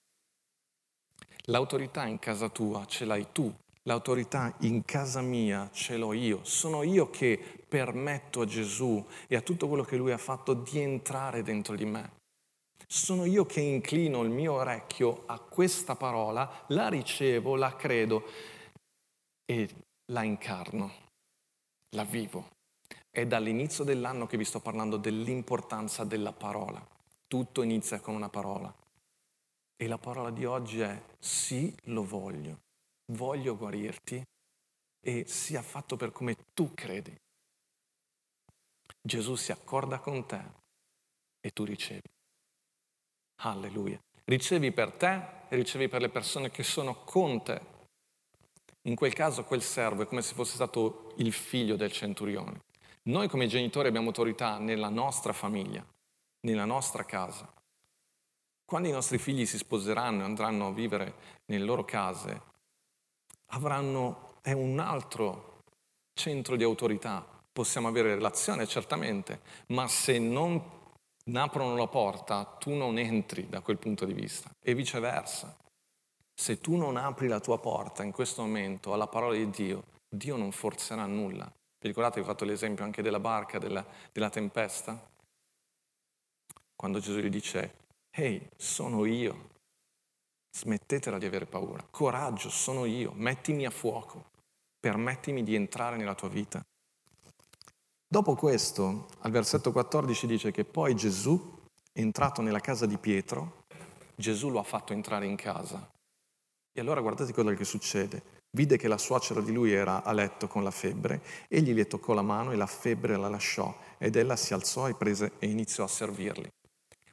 L'autorità 1.45 2.07
in 2.07 2.19
casa 2.19 2.49
tua 2.49 2.85
ce 2.87 3.05
l'hai 3.05 3.33
tu 3.33 3.53
L'autorità 3.85 4.55
in 4.61 4.85
casa 4.85 5.23
mia 5.23 5.71
ce 5.73 5.97
l'ho 5.97 6.13
io, 6.13 6.45
sono 6.45 6.83
io 6.83 7.09
che 7.09 7.65
permetto 7.67 8.43
a 8.43 8.45
Gesù 8.45 9.03
e 9.27 9.37
a 9.37 9.41
tutto 9.41 9.69
quello 9.69 9.85
che 9.85 9.97
lui 9.97 10.13
ha 10.13 10.19
fatto 10.19 10.53
di 10.53 10.81
entrare 10.81 11.43
dentro 11.43 11.75
di 11.75 11.87
me. 11.87 12.19
Sono 12.87 13.25
io 13.25 13.47
che 13.47 13.61
inclino 13.61 14.23
il 14.23 14.29
mio 14.29 14.55
orecchio 14.55 15.23
a 15.27 15.39
questa 15.39 15.97
parola, 15.97 16.65
la 16.69 16.89
ricevo, 16.89 17.57
la 17.57 17.75
credo 17.75 18.25
e 19.47 19.69
la 20.13 20.25
incarno, 20.25 20.93
la 21.97 22.05
vivo. 22.05 22.49
È 23.09 23.25
dall'inizio 23.25 23.83
dell'anno 23.83 24.27
che 24.27 24.37
vi 24.37 24.45
sto 24.45 24.61
parlando 24.61 24.99
dell'importanza 24.99 26.05
della 26.05 26.33
parola. 26.33 26.87
Tutto 27.31 27.62
inizia 27.62 28.01
con 28.01 28.16
una 28.16 28.29
parola. 28.29 28.75
E 29.77 29.87
la 29.87 29.99
parola 29.99 30.31
di 30.31 30.45
oggi 30.45 30.81
è 30.81 31.01
sì, 31.21 31.73
lo 31.85 32.03
voglio 32.05 32.69
voglio 33.11 33.57
guarirti 33.57 34.23
e 35.01 35.25
sia 35.27 35.62
fatto 35.62 35.97
per 35.97 36.12
come 36.12 36.37
tu 36.55 36.73
credi. 36.75 37.14
Gesù 39.03 39.35
si 39.35 39.51
accorda 39.51 39.99
con 39.99 40.27
te 40.27 40.43
e 41.40 41.51
tu 41.53 41.64
ricevi. 41.64 42.09
Alleluia. 43.43 43.99
Ricevi 44.25 44.73
per 44.73 44.93
te 44.93 45.47
e 45.49 45.57
ricevi 45.57 45.88
per 45.88 46.03
le 46.03 46.11
persone 46.11 46.51
che 46.51 46.62
sono 46.62 47.03
con 47.05 47.43
te. 47.43 47.79
In 48.83 48.95
quel 48.95 49.12
caso 49.12 49.45
quel 49.45 49.62
servo 49.62 50.03
è 50.03 50.07
come 50.07 50.23
se 50.23 50.35
fosse 50.35 50.55
stato 50.55 51.14
il 51.16 51.33
figlio 51.33 51.77
del 51.77 51.93
centurione. 51.93 52.64
Noi 53.05 53.29
come 53.29 53.47
genitori 53.47 53.88
abbiamo 53.88 54.09
autorità 54.09 54.59
nella 54.59 54.90
nostra 54.90 55.33
famiglia, 55.33 55.85
nella 56.40 56.64
nostra 56.64 57.05
casa. 57.05 57.50
Quando 58.64 58.88
i 58.88 58.92
nostri 58.92 59.18
figli 59.18 59.46
si 59.46 59.59
sposeranno 59.59 60.20
e 60.20 60.24
andranno 60.24 60.68
a 60.68 60.72
vivere 60.72 61.14
nelle 61.46 61.64
loro 61.64 61.85
case, 61.85 62.40
avranno, 63.46 64.35
è 64.42 64.53
un 64.53 64.79
altro 64.79 65.62
centro 66.14 66.57
di 66.57 66.62
autorità. 66.62 67.26
Possiamo 67.53 67.88
avere 67.88 68.14
relazione 68.14 68.66
certamente, 68.66 69.40
ma 69.68 69.88
se 69.88 70.18
non 70.18 70.62
aprono 71.33 71.76
la 71.76 71.88
porta, 71.88 72.44
tu 72.44 72.74
non 72.74 72.98
entri 72.98 73.48
da 73.48 73.61
quel 73.61 73.79
punto 73.79 74.05
di 74.05 74.12
vista 74.12 74.50
e 74.62 74.74
viceversa. 74.74 75.57
Se 76.33 76.61
tu 76.61 76.76
non 76.76 76.96
apri 76.96 77.29
la 77.29 77.40
tua 77.40 77.59
porta 77.59 78.03
in 78.03 78.12
questo 78.12 78.42
momento 78.42 78.92
alla 78.92 79.09
parola 79.09 79.35
di 79.35 79.50
Dio, 79.50 79.83
Dio 80.09 80.37
non 80.37 80.53
forzerà 80.53 81.07
nulla. 81.07 81.44
Vi 81.44 81.88
ricordate 81.88 82.16
che 82.16 82.20
ho 82.20 82.31
fatto 82.31 82.44
l'esempio 82.44 82.85
anche 82.85 83.03
della 83.03 83.20
barca, 83.20 83.59
della, 83.59 83.85
della 84.12 84.31
tempesta? 84.31 85.09
Quando 86.81 86.99
Gesù 86.99 87.19
gli 87.19 87.29
dice, 87.29 87.75
ehi, 88.11 88.49
sono 88.57 89.05
io, 89.05 89.51
Smettetela 90.51 91.19
di 91.19 91.27
avere 91.27 91.45
paura. 91.45 91.87
Coraggio, 91.90 92.49
sono 92.49 92.87
io. 92.87 93.12
Mettimi 93.14 93.66
a 93.66 93.71
fuoco. 93.71 94.31
Permettimi 94.81 95.43
di 95.43 95.55
entrare 95.55 95.99
nella 95.99 96.14
tua 96.14 96.29
vita. 96.29 96.64
Dopo 98.09 98.35
questo, 98.35 99.09
al 99.19 99.31
versetto 99.31 99.73
14 99.73 100.27
dice 100.27 100.51
che 100.51 100.64
poi 100.64 100.97
Gesù, 100.97 101.59
entrato 101.93 102.40
nella 102.40 102.61
casa 102.61 102.87
di 102.87 102.97
Pietro, 102.97 103.64
Gesù 104.16 104.49
lo 104.49 104.59
ha 104.59 104.64
fatto 104.64 104.95
entrare 104.95 105.27
in 105.27 105.37
casa. 105.37 105.87
E 106.73 106.81
allora 106.81 107.01
guardate 107.01 107.33
cosa 107.33 107.53
che 107.55 107.64
succede. 107.64 108.38
Vide 108.57 108.77
che 108.77 108.88
la 108.88 108.99
suocera 108.99 109.40
di 109.40 109.53
lui 109.53 109.73
era 109.73 110.03
a 110.03 110.12
letto 110.12 110.49
con 110.49 110.64
la 110.64 110.73
febbre, 110.73 111.23
egli 111.47 111.73
le 111.73 111.87
toccò 111.87 112.14
la 112.14 112.23
mano 112.23 112.51
e 112.53 112.57
la 112.57 112.66
febbre 112.66 113.16
la 113.16 113.29
lasciò 113.29 113.73
ed 113.99 114.16
ella 114.16 114.35
si 114.35 114.55
alzò 114.55 114.88
e, 114.88 114.95
prese, 114.95 115.35
e 115.38 115.47
iniziò 115.47 115.85
a 115.85 115.88
servirli. 115.88 116.51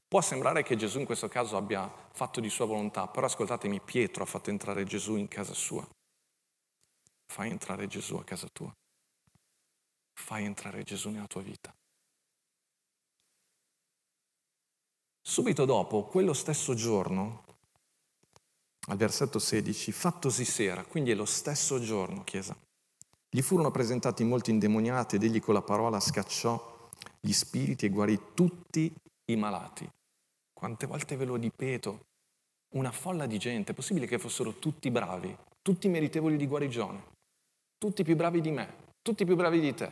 Può 0.08 0.22
sembrare 0.22 0.64
che 0.64 0.78
Gesù 0.78 1.00
in 1.00 1.06
questo 1.06 1.28
caso 1.28 1.58
abbia 1.58 1.92
fatto 2.12 2.40
di 2.40 2.50
sua 2.50 2.66
volontà, 2.66 3.08
però 3.08 3.26
ascoltatemi, 3.26 3.82
Pietro 3.82 4.24
ha 4.24 4.26
fatto 4.26 4.50
entrare 4.50 4.86
Gesù 4.86 5.16
in 5.16 5.28
casa 5.28 5.54
sua. 5.54 5.86
Fai 7.26 7.50
entrare 7.50 7.88
Gesù 7.88 8.16
a 8.16 8.24
casa 8.24 8.48
tua. 8.52 8.74
Fai 10.14 10.46
entrare 10.46 10.84
Gesù 10.84 11.10
nella 11.10 11.28
tua 11.28 11.42
vita. 11.42 11.76
Subito 15.22 15.66
dopo, 15.66 16.06
quello 16.06 16.32
stesso 16.32 16.74
giorno, 16.74 17.44
al 18.88 18.96
versetto 18.96 19.40
16, 19.40 19.92
fattosi 19.92 20.46
sera, 20.46 20.86
quindi 20.86 21.12
è 21.12 21.16
lo 21.16 21.26
stesso 21.26 21.82
giorno, 21.82 22.24
Chiesa, 22.24 22.58
gli 23.30 23.42
furono 23.42 23.72
presentati 23.72 24.24
molti 24.24 24.52
indemoniati 24.52 25.18
ed 25.18 25.24
egli 25.24 25.42
con 25.42 25.54
la 25.54 25.62
parola 25.62 26.00
scacciò 26.00 26.90
gli 27.20 27.34
spiriti 27.34 27.88
e 27.88 27.90
guarì 27.90 28.18
tutti 28.34 28.90
i 29.26 29.36
malati. 29.36 29.96
Quante 30.58 30.88
volte 30.88 31.16
ve 31.16 31.26
lo 31.26 31.36
ripeto? 31.36 32.06
Una 32.70 32.92
folla 32.92 33.28
di 33.28 33.38
gente, 33.38 33.74
è 33.74 33.76
possibile 33.76 34.08
che 34.08 34.18
fossero 34.18 34.54
tutti 34.54 34.90
bravi, 34.90 35.38
tutti 35.62 35.88
meritevoli 35.88 36.36
di 36.36 36.48
guarigione, 36.48 37.04
tutti 37.78 38.02
più 38.02 38.16
bravi 38.16 38.42
di 38.42 38.50
me, 38.50 38.74
tutti 39.04 39.24
più 39.24 39.36
bravi 39.36 39.60
di 39.60 39.76
te, 39.76 39.92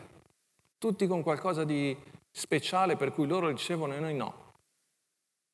tutti 0.79 1.05
con 1.05 1.21
qualcosa 1.21 1.63
di 1.65 1.95
speciale 2.31 2.97
per 2.97 3.11
cui 3.11 3.27
loro 3.27 3.49
ricevono 3.49 3.93
e 3.93 3.99
noi 3.99 4.15
no. 4.15 4.53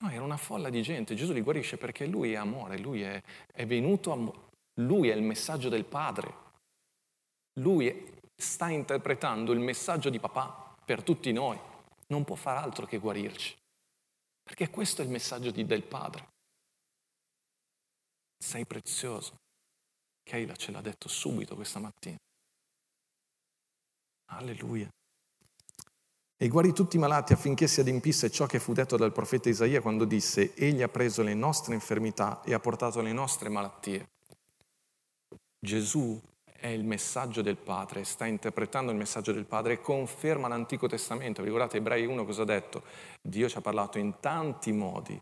No, 0.02 0.10
era 0.10 0.24
una 0.24 0.38
folla 0.38 0.70
di 0.70 0.82
gente, 0.82 1.14
Gesù 1.14 1.34
li 1.34 1.42
guarisce 1.42 1.76
perché 1.76 2.06
lui 2.06 2.32
è 2.32 2.38
amore, 2.38 2.80
lui 2.80 3.02
è, 3.02 3.22
è 3.52 3.66
venuto, 3.66 4.14
a, 4.14 4.32
lui 4.76 5.10
è 5.10 5.14
il 5.14 5.24
messaggio 5.24 5.68
del 5.68 5.84
Padre, 5.84 6.34
lui 7.60 8.18
sta 8.34 8.70
interpretando 8.70 9.52
il 9.52 9.60
messaggio 9.60 10.10
di 10.10 10.22
papà 10.22 10.74
per 10.86 11.04
tutti 11.04 11.34
noi, 11.34 11.60
non 12.08 12.24
può 12.24 12.38
far 12.38 12.56
altro 12.56 12.86
che 12.86 12.98
guarirci. 12.98 13.60
Perché 14.52 14.70
questo 14.70 15.02
è 15.02 15.06
il 15.06 15.12
messaggio 15.12 15.50
di, 15.50 15.66
del 15.66 15.84
Padre. 15.84 16.28
Sei 18.38 18.66
prezioso. 18.66 19.38
Keila 20.22 20.58
ce 20.58 20.72
l'ha 20.72 20.82
detto 20.82 21.08
subito 21.08 21.56
questa 21.56 21.80
mattina. 21.80 22.18
Alleluia. 24.32 24.90
E 26.36 26.48
guarì 26.50 26.74
tutti 26.74 26.98
i 26.98 27.00
malati 27.00 27.32
affinché 27.32 27.66
si 27.70 27.80
adempisse 27.80 28.30
ciò 28.30 28.46
che 28.46 28.60
fu 28.60 28.74
detto 28.74 28.98
dal 28.98 29.14
profeta 29.14 29.48
Isaia 29.48 29.80
quando 29.80 30.04
disse, 30.04 30.54
Egli 30.54 30.82
ha 30.82 30.90
preso 30.90 31.24
le 31.24 31.34
nostre 31.34 31.74
infermità 31.74 32.42
e 32.44 32.54
ha 32.54 32.60
portato 32.60 33.00
le 33.00 33.14
nostre 33.14 33.48
malattie. 33.48 34.10
Gesù 35.58 36.22
è 36.62 36.68
il 36.68 36.84
messaggio 36.84 37.42
del 37.42 37.58
Padre, 37.58 38.04
sta 38.04 38.28
interpretando 38.28 38.92
il 38.92 38.98
messaggio 38.98 39.32
del 39.32 39.46
Padre 39.46 39.74
e 39.74 39.82
conferma 39.82 40.48
l'Antico 40.48 40.88
Testamento. 40.88 41.42
Vi 41.42 41.48
ricordate 41.48 41.78
Ebrei 41.78 42.06
1 42.06 42.24
cosa 42.24 42.44
ha 42.44 42.46
detto? 42.46 42.84
Dio 43.20 43.50
ci 43.50 43.58
ha 43.58 43.62
parlato 43.62 43.98
in 43.98 44.20
tanti 44.20 44.72
modi. 44.72 45.20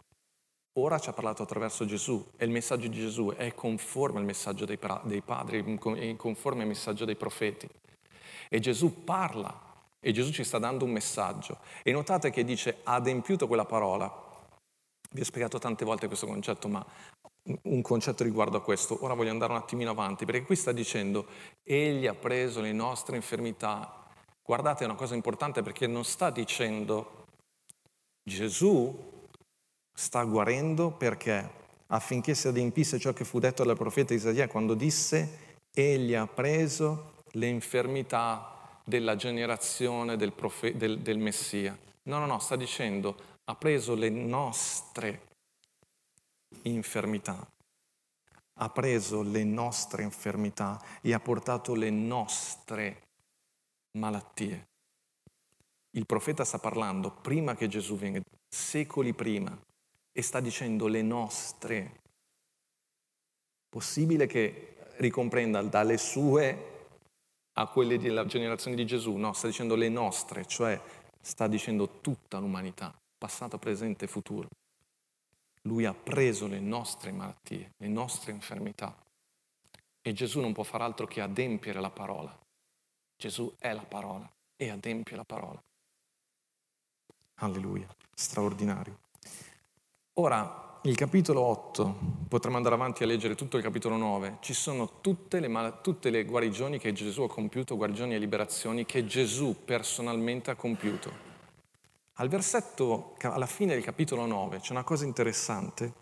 ora 0.78 1.00
ci 1.00 1.08
ha 1.08 1.14
parlato 1.14 1.42
attraverso 1.42 1.86
Gesù 1.86 2.26
e 2.36 2.44
il 2.44 2.52
messaggio 2.52 2.90
di 2.90 3.00
Gesù 3.00 3.34
è 3.36 3.54
conforme 3.54 4.20
al 4.20 4.26
messaggio 4.26 4.66
dei, 4.66 4.78
dei 5.04 5.22
padri, 5.22 5.78
è 5.96 6.16
conforme 6.18 6.64
al 6.64 6.68
messaggio 6.68 7.06
dei 7.06 7.16
profeti. 7.16 7.70
E 8.50 8.60
Gesù 8.60 9.06
parla 9.06 9.68
e 9.98 10.12
Gesù 10.12 10.34
ci 10.34 10.44
sta 10.44 10.60
dando 10.60 10.84
un 10.84 10.92
messaggio. 10.92 11.60
E 11.84 11.94
notate 11.94 12.32
che 12.32 12.44
dice 12.44 12.80
ha 12.84 12.96
adempiuto 12.96 13.48
quella 13.48 13.66
parola. 13.66 14.28
Vi 15.12 15.22
ho 15.22 15.26
spiegato 15.26 15.58
tante 15.58 15.86
volte 15.86 16.08
questo 16.08 16.28
concetto, 16.28 16.68
ma 16.68 16.86
un 17.64 17.82
concetto 17.82 18.24
riguardo 18.24 18.58
a 18.58 18.62
questo. 18.62 18.98
Ora 19.04 19.14
voglio 19.14 19.32
andare 19.32 19.52
un 19.52 19.58
attimino 19.58 19.92
avanti, 19.92 20.26
perché 20.26 20.44
qui 20.44 20.56
sta 20.56 20.72
dicendo, 20.72 21.26
egli 21.64 22.08
ha 22.08 22.14
preso 22.14 22.62
le 22.62 22.72
nostre 22.72 23.16
infermità. 23.16 24.08
Guardate, 24.44 24.84
è 24.84 24.88
una 24.88 24.96
cosa 24.96 25.16
importante 25.16 25.62
perché 25.62 25.88
non 25.88 26.04
sta 26.04 26.30
dicendo, 26.30 27.26
Gesù 28.24 29.08
sta 29.94 30.24
guarendo 30.24 30.92
perché 30.92 31.58
affinché 31.88 32.36
si 32.36 32.48
adempisse 32.48 33.00
ciò 33.00 33.14
che 33.14 33.26
fu 33.26 33.40
detto 33.40 33.64
dal 33.64 33.76
profeta 33.76 34.14
Isaia 34.14 34.48
quando 34.48 34.74
disse, 34.74 35.58
egli 35.72 36.14
ha 36.14 36.28
preso 36.28 37.14
le 37.32 37.48
infermità 37.48 38.82
della 38.84 39.16
generazione 39.16 40.18
del, 40.18 40.34
profe- 40.34 40.76
del, 40.76 41.00
del 41.00 41.18
Messia. 41.18 41.78
No, 42.04 42.20
no, 42.20 42.26
no, 42.26 42.40
sta 42.40 42.56
dicendo, 42.56 43.16
ha 43.46 43.56
preso 43.56 43.94
le 43.94 44.10
nostre 44.10 45.29
infermità. 46.64 47.48
Ha 48.62 48.70
preso 48.70 49.22
le 49.22 49.44
nostre 49.44 50.04
infermità 50.04 50.82
e 51.02 51.14
ha 51.14 51.20
portato 51.20 51.74
le 51.76 51.90
nostre 51.90 53.04
malattie. 53.98 54.68
Il 55.92 56.06
profeta 56.06 56.44
sta 56.44 56.60
parlando 56.60 57.12
prima 57.12 57.56
che 57.56 57.68
Gesù 57.68 57.98
venga, 57.98 58.22
secoli 58.48 59.14
prima, 59.14 59.58
e 60.12 60.22
sta 60.22 60.40
dicendo 60.40 60.88
le 60.88 61.02
nostre. 61.02 62.02
Possibile 63.70 64.28
che 64.28 64.76
ricomprenda 64.98 65.62
dalle 65.62 65.98
sue 65.98 66.68
a 67.54 67.68
quelle 67.68 67.98
della 67.98 68.26
generazione 68.26 68.76
di 68.76 68.86
Gesù? 68.86 69.16
No, 69.16 69.34
sta 69.34 69.48
dicendo 69.48 69.76
le 69.76 69.90
nostre, 69.90 70.46
cioè 70.46 70.80
sta 71.22 71.48
dicendo 71.48 72.00
tutta 72.02 72.40
l'umanità, 72.40 72.94
passato, 73.18 73.58
presente 73.58 74.06
e 74.06 74.08
futuro. 74.08 74.48
Lui 75.64 75.86
ha 75.86 75.94
preso 75.94 76.48
le 76.48 76.60
nostre 76.60 77.12
malattie, 77.12 77.74
le 77.78 77.88
nostre 77.88 78.32
infermità. 78.32 78.96
E 80.02 80.14
Gesù 80.14 80.40
non 80.40 80.54
può 80.54 80.64
fare 80.64 80.84
altro 80.84 81.06
che 81.06 81.22
adempiere 81.22 81.80
la 81.80 81.90
parola. 81.90 82.38
Gesù 83.18 83.54
è 83.58 83.74
la 83.74 83.84
parola 83.84 84.30
e 84.56 84.70
adempie 84.70 85.16
la 85.16 85.26
parola. 85.26 85.62
Alleluia, 87.42 87.88
straordinario. 88.14 89.00
Ora, 90.14 90.70
il 90.84 90.96
capitolo 90.96 91.42
8, 91.42 91.98
potremmo 92.30 92.56
andare 92.56 92.76
avanti 92.76 93.04
a 93.04 93.06
leggere 93.06 93.36
tutto 93.36 93.58
il 93.58 93.64
capitolo 93.64 93.98
9, 93.98 94.38
ci 94.40 94.54
sono 94.54 95.02
tutte 95.02 95.42
le, 95.42 95.50
mal- 95.50 95.82
tutte 95.82 96.10
le 96.10 96.24
guarigioni 96.24 96.80
che 96.80 96.94
Gesù 96.94 97.24
ha 97.24 97.28
compiuto, 97.28 97.76
guarigioni 97.76 98.16
e 98.16 98.18
liberazioni 98.18 98.86
che 98.86 99.06
Gesù 99.06 99.64
personalmente 99.66 100.52
ha 100.52 100.56
compiuto. 100.56 101.29
Al 102.20 102.28
versetto, 102.28 103.16
alla 103.22 103.46
fine 103.46 103.76
del 103.76 103.84
capitolo 103.84 104.26
9 104.26 104.60
c'è 104.60 104.74
una 104.74 104.84
cosa 104.84 105.06
interessante. 105.06 105.94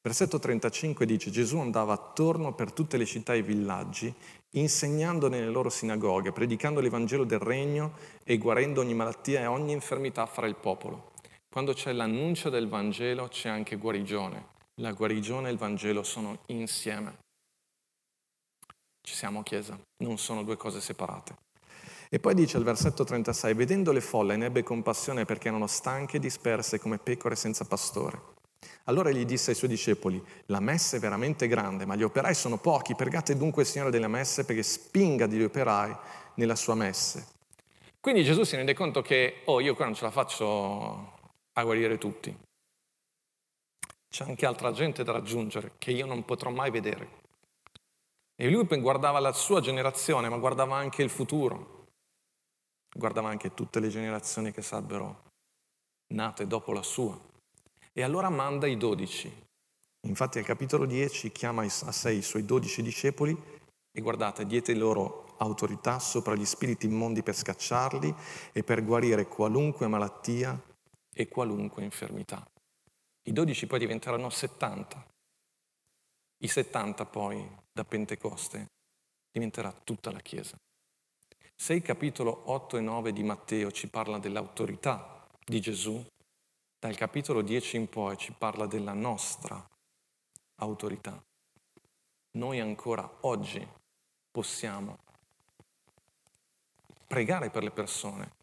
Versetto 0.00 0.38
35 0.38 1.04
dice 1.04 1.32
Gesù 1.32 1.58
andava 1.58 1.92
attorno 1.92 2.54
per 2.54 2.70
tutte 2.70 2.96
le 2.96 3.04
città 3.04 3.34
e 3.34 3.38
i 3.38 3.42
villaggi, 3.42 4.14
insegnando 4.50 5.28
nelle 5.28 5.50
loro 5.50 5.68
sinagoghe, 5.68 6.30
predicando 6.30 6.78
l'Evangelo 6.78 7.24
del 7.24 7.40
Regno 7.40 7.94
e 8.22 8.38
guarendo 8.38 8.80
ogni 8.80 8.94
malattia 8.94 9.40
e 9.40 9.46
ogni 9.46 9.72
infermità 9.72 10.24
fra 10.26 10.46
il 10.46 10.54
popolo. 10.54 11.10
Quando 11.52 11.72
c'è 11.72 11.90
l'annuncio 11.90 12.48
del 12.48 12.68
Vangelo 12.68 13.26
c'è 13.26 13.48
anche 13.48 13.74
guarigione. 13.74 14.50
La 14.82 14.92
guarigione 14.92 15.48
e 15.48 15.52
il 15.52 15.58
Vangelo 15.58 16.04
sono 16.04 16.38
insieme. 16.46 17.24
Ci 19.00 19.14
siamo, 19.14 19.42
Chiesa, 19.42 19.76
non 20.04 20.16
sono 20.16 20.44
due 20.44 20.56
cose 20.56 20.80
separate. 20.80 21.45
E 22.08 22.20
poi 22.20 22.34
dice 22.34 22.56
al 22.56 22.62
versetto 22.62 23.02
36, 23.02 23.54
vedendo 23.54 23.90
le 23.90 24.00
folle 24.00 24.36
ne 24.36 24.46
ebbe 24.46 24.62
compassione 24.62 25.24
perché 25.24 25.48
erano 25.48 25.66
stanche 25.66 26.18
e 26.18 26.20
disperse 26.20 26.78
come 26.78 26.98
pecore 26.98 27.34
senza 27.34 27.64
pastore. 27.64 28.34
Allora 28.84 29.10
gli 29.10 29.24
disse 29.24 29.50
ai 29.50 29.56
suoi 29.56 29.70
discepoli, 29.70 30.22
la 30.46 30.60
messa 30.60 30.96
è 30.96 31.00
veramente 31.00 31.48
grande, 31.48 31.84
ma 31.84 31.96
gli 31.96 32.04
operai 32.04 32.34
sono 32.34 32.58
pochi, 32.58 32.94
pregate 32.94 33.36
dunque 33.36 33.62
il 33.62 33.68
Signore 33.68 33.90
delle 33.90 34.06
messe 34.06 34.44
perché 34.44 34.62
spinga 34.62 35.26
degli 35.26 35.42
operai 35.42 35.94
nella 36.34 36.54
sua 36.54 36.74
messe. 36.74 37.26
Quindi 38.00 38.22
Gesù 38.22 38.44
si 38.44 38.54
rende 38.54 38.74
conto 38.74 39.02
che, 39.02 39.42
oh, 39.46 39.60
io 39.60 39.74
qua 39.74 39.86
non 39.86 39.94
ce 39.94 40.04
la 40.04 40.12
faccio 40.12 41.14
a 41.52 41.62
guarire 41.64 41.98
tutti. 41.98 42.34
C'è 44.08 44.24
anche 44.24 44.46
altra 44.46 44.70
gente 44.70 45.02
da 45.02 45.10
raggiungere 45.10 45.72
che 45.78 45.90
io 45.90 46.06
non 46.06 46.24
potrò 46.24 46.50
mai 46.50 46.70
vedere. 46.70 47.24
E 48.36 48.48
lui 48.48 48.64
guardava 48.80 49.18
la 49.18 49.32
sua 49.32 49.60
generazione, 49.60 50.28
ma 50.28 50.36
guardava 50.36 50.76
anche 50.76 51.02
il 51.02 51.10
futuro 51.10 51.75
guardava 52.96 53.28
anche 53.28 53.54
tutte 53.54 53.80
le 53.80 53.88
generazioni 53.88 54.52
che 54.52 54.62
sarebbero 54.62 55.24
nate 56.14 56.46
dopo 56.46 56.72
la 56.72 56.82
sua. 56.82 57.18
E 57.92 58.02
allora 58.02 58.28
manda 58.28 58.66
i 58.66 58.76
dodici. 58.76 59.44
Infatti 60.06 60.38
al 60.38 60.44
capitolo 60.44 60.86
10 60.86 61.32
chiama 61.32 61.62
a 61.62 61.68
sé 61.68 62.12
i 62.12 62.22
suoi 62.22 62.44
dodici 62.44 62.82
discepoli 62.82 63.36
e 63.90 64.00
guardate, 64.00 64.46
diete 64.46 64.74
loro 64.74 65.34
autorità 65.38 65.98
sopra 65.98 66.34
gli 66.34 66.44
spiriti 66.44 66.86
immondi 66.86 67.22
per 67.22 67.34
scacciarli 67.34 68.14
e 68.52 68.62
per 68.62 68.84
guarire 68.84 69.26
qualunque 69.26 69.86
malattia 69.88 70.58
e 71.12 71.28
qualunque 71.28 71.82
infermità. 71.82 72.46
I 73.28 73.32
dodici 73.32 73.66
poi 73.66 73.78
diventeranno 73.78 74.30
70. 74.30 75.06
I 76.38 76.48
70 76.48 77.06
poi 77.06 77.48
da 77.72 77.84
Pentecoste 77.84 78.66
diventerà 79.30 79.72
tutta 79.72 80.12
la 80.12 80.20
Chiesa. 80.20 80.56
Se 81.58 81.72
il 81.72 81.82
capitolo 81.82 82.42
8 82.50 82.76
e 82.76 82.80
9 82.80 83.12
di 83.12 83.22
Matteo 83.22 83.72
ci 83.72 83.88
parla 83.88 84.18
dell'autorità 84.18 85.26
di 85.44 85.58
Gesù, 85.58 86.04
dal 86.78 86.94
capitolo 86.94 87.40
10 87.40 87.76
in 87.76 87.88
poi 87.88 88.16
ci 88.18 88.32
parla 88.32 88.66
della 88.66 88.92
nostra 88.92 89.66
autorità. 90.56 91.20
Noi 92.32 92.60
ancora 92.60 93.10
oggi 93.22 93.66
possiamo 94.30 94.98
pregare 97.06 97.50
per 97.50 97.62
le 97.62 97.70
persone 97.70 98.34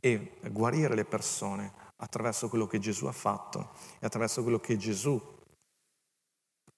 e 0.00 0.38
guarire 0.50 0.94
le 0.94 1.04
persone 1.04 1.72
attraverso 1.96 2.48
quello 2.48 2.66
che 2.66 2.78
Gesù 2.78 3.06
ha 3.06 3.12
fatto 3.12 3.74
e 4.00 4.06
attraverso 4.06 4.42
quello 4.42 4.58
che 4.58 4.78
Gesù 4.78 5.20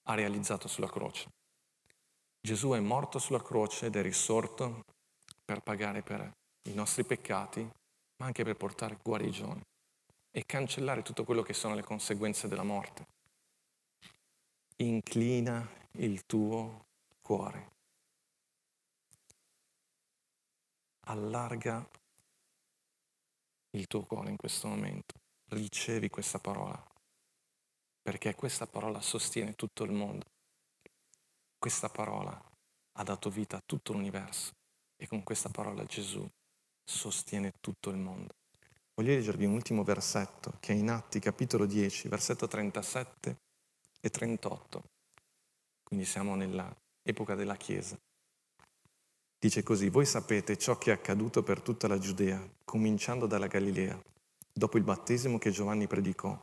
ha 0.03 0.13
realizzato 0.13 0.67
sulla 0.67 0.89
croce. 0.89 1.29
Gesù 2.41 2.71
è 2.71 2.79
morto 2.79 3.17
sulla 3.17 3.41
croce 3.41 3.87
ed 3.87 3.95
è 3.95 4.01
risorto 4.01 4.83
per 5.45 5.61
pagare 5.61 6.01
per 6.01 6.33
i 6.63 6.73
nostri 6.73 7.05
peccati, 7.05 7.61
ma 8.17 8.25
anche 8.25 8.43
per 8.43 8.55
portare 8.55 8.97
guarigione 9.01 9.61
e 10.31 10.45
cancellare 10.45 11.03
tutto 11.03 11.23
quello 11.23 11.43
che 11.43 11.53
sono 11.53 11.75
le 11.75 11.83
conseguenze 11.83 12.47
della 12.47 12.63
morte. 12.63 13.05
Inclina 14.77 15.65
il 15.91 16.25
tuo 16.25 16.87
cuore. 17.21 17.71
Allarga 21.07 21.87
il 23.71 23.87
tuo 23.87 24.01
cuore 24.01 24.31
in 24.31 24.37
questo 24.37 24.67
momento. 24.67 25.13
Ricevi 25.49 26.09
questa 26.09 26.39
parola, 26.39 26.83
perché 28.01 28.33
questa 28.33 28.65
parola 28.65 28.99
sostiene 28.99 29.53
tutto 29.53 29.83
il 29.83 29.91
mondo. 29.91 30.25
Questa 31.57 31.87
parola 31.89 32.41
ha 32.97 33.03
dato 33.03 33.29
vita 33.29 33.57
a 33.57 33.63
tutto 33.65 33.93
l'universo. 33.93 34.51
E 35.05 35.07
con 35.07 35.21
questa 35.21 35.49
parola 35.49 35.85
Gesù 35.85 36.27
sostiene 36.83 37.53
tutto 37.61 37.91
il 37.91 37.95
mondo. 37.95 38.33
Voglio 38.95 39.13
leggervi 39.13 39.45
un 39.45 39.53
ultimo 39.53 39.83
versetto 39.83 40.55
che 40.59 40.73
è 40.73 40.75
in 40.75 40.89
Atti 40.89 41.19
capitolo 41.19 41.67
10, 41.67 42.07
versetto 42.07 42.47
37 42.47 43.37
e 44.01 44.09
38. 44.09 44.83
Quindi 45.83 46.07
siamo 46.07 46.33
nell'epoca 46.33 47.35
della 47.35 47.55
Chiesa. 47.55 47.95
Dice 49.37 49.61
così, 49.61 49.89
voi 49.89 50.07
sapete 50.07 50.57
ciò 50.57 50.75
che 50.79 50.89
è 50.89 50.95
accaduto 50.95 51.43
per 51.43 51.61
tutta 51.61 51.87
la 51.87 51.99
Giudea, 51.99 52.43
cominciando 52.63 53.27
dalla 53.27 53.45
Galilea, 53.45 54.01
dopo 54.51 54.77
il 54.77 54.83
battesimo 54.83 55.37
che 55.37 55.51
Giovanni 55.51 55.85
predicò, 55.85 56.35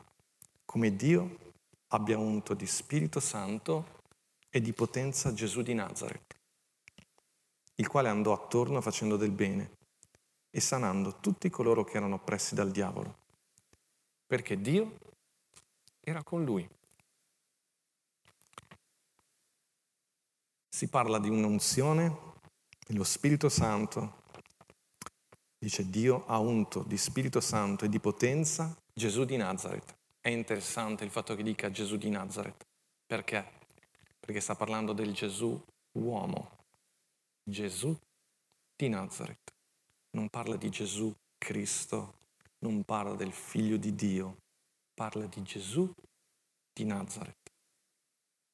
come 0.65 0.95
Dio 0.95 1.53
abbia 1.89 2.17
unto 2.17 2.55
di 2.55 2.69
Spirito 2.69 3.19
Santo 3.19 4.03
e 4.49 4.61
di 4.61 4.73
potenza 4.73 5.35
Gesù 5.35 5.63
di 5.63 5.75
Nazareth 5.75 6.42
il 7.77 7.89
quale 7.89 8.09
andò 8.09 8.33
attorno 8.33 8.81
facendo 8.81 9.17
del 9.17 9.31
bene 9.31 9.79
e 10.51 10.61
sanando 10.61 11.19
tutti 11.19 11.49
coloro 11.49 11.85
che 11.85 11.97
erano 11.97 12.17
oppressi 12.17 12.55
dal 12.55 12.71
diavolo, 12.71 13.17
perché 14.27 14.61
Dio 14.61 14.99
era 16.01 16.23
con 16.23 16.45
lui. 16.45 16.69
Si 20.69 20.89
parla 20.89 21.19
di 21.19 21.29
un'unzione, 21.29 22.31
lo 22.89 23.05
Spirito 23.05 23.49
Santo, 23.49 24.21
dice 25.59 25.89
Dio 25.89 26.27
ha 26.27 26.39
unto 26.39 26.83
di 26.83 26.99
Spirito 26.99 27.41
Santo 27.41 27.85
e 27.85 27.89
di 27.89 28.01
potenza 28.01 28.77
Gesù 28.93 29.25
di 29.25 29.37
Nazareth. 29.37 29.95
è 30.21 30.29
interessante 30.29 31.05
il 31.05 31.11
fatto 31.11 31.35
che 31.35 31.43
dica 31.43 31.71
Gesù 31.71 31.97
di 31.97 32.11
Nazareth. 32.11 32.67
Perché? 33.07 33.61
Perché 34.21 34.41
sta 34.41 34.55
parlando 34.55 34.93
del 34.93 35.13
Gesù 35.13 35.61
uomo. 35.99 36.62
Gesù 37.45 37.97
di 38.77 38.89
Nazareth. 38.89 39.51
Non 40.11 40.29
parla 40.29 40.55
di 40.55 40.71
Gesù 40.71 41.13
Cristo, 41.37 42.19
non 42.59 42.85
parla 42.85 43.17
del 43.17 43.33
figlio 43.33 43.77
di 43.77 43.97
Dio, 43.97 44.37
parla 44.95 45.27
di 45.27 45.43
Gesù 45.43 45.93
di 46.73 46.85
Nazareth. 46.85 47.51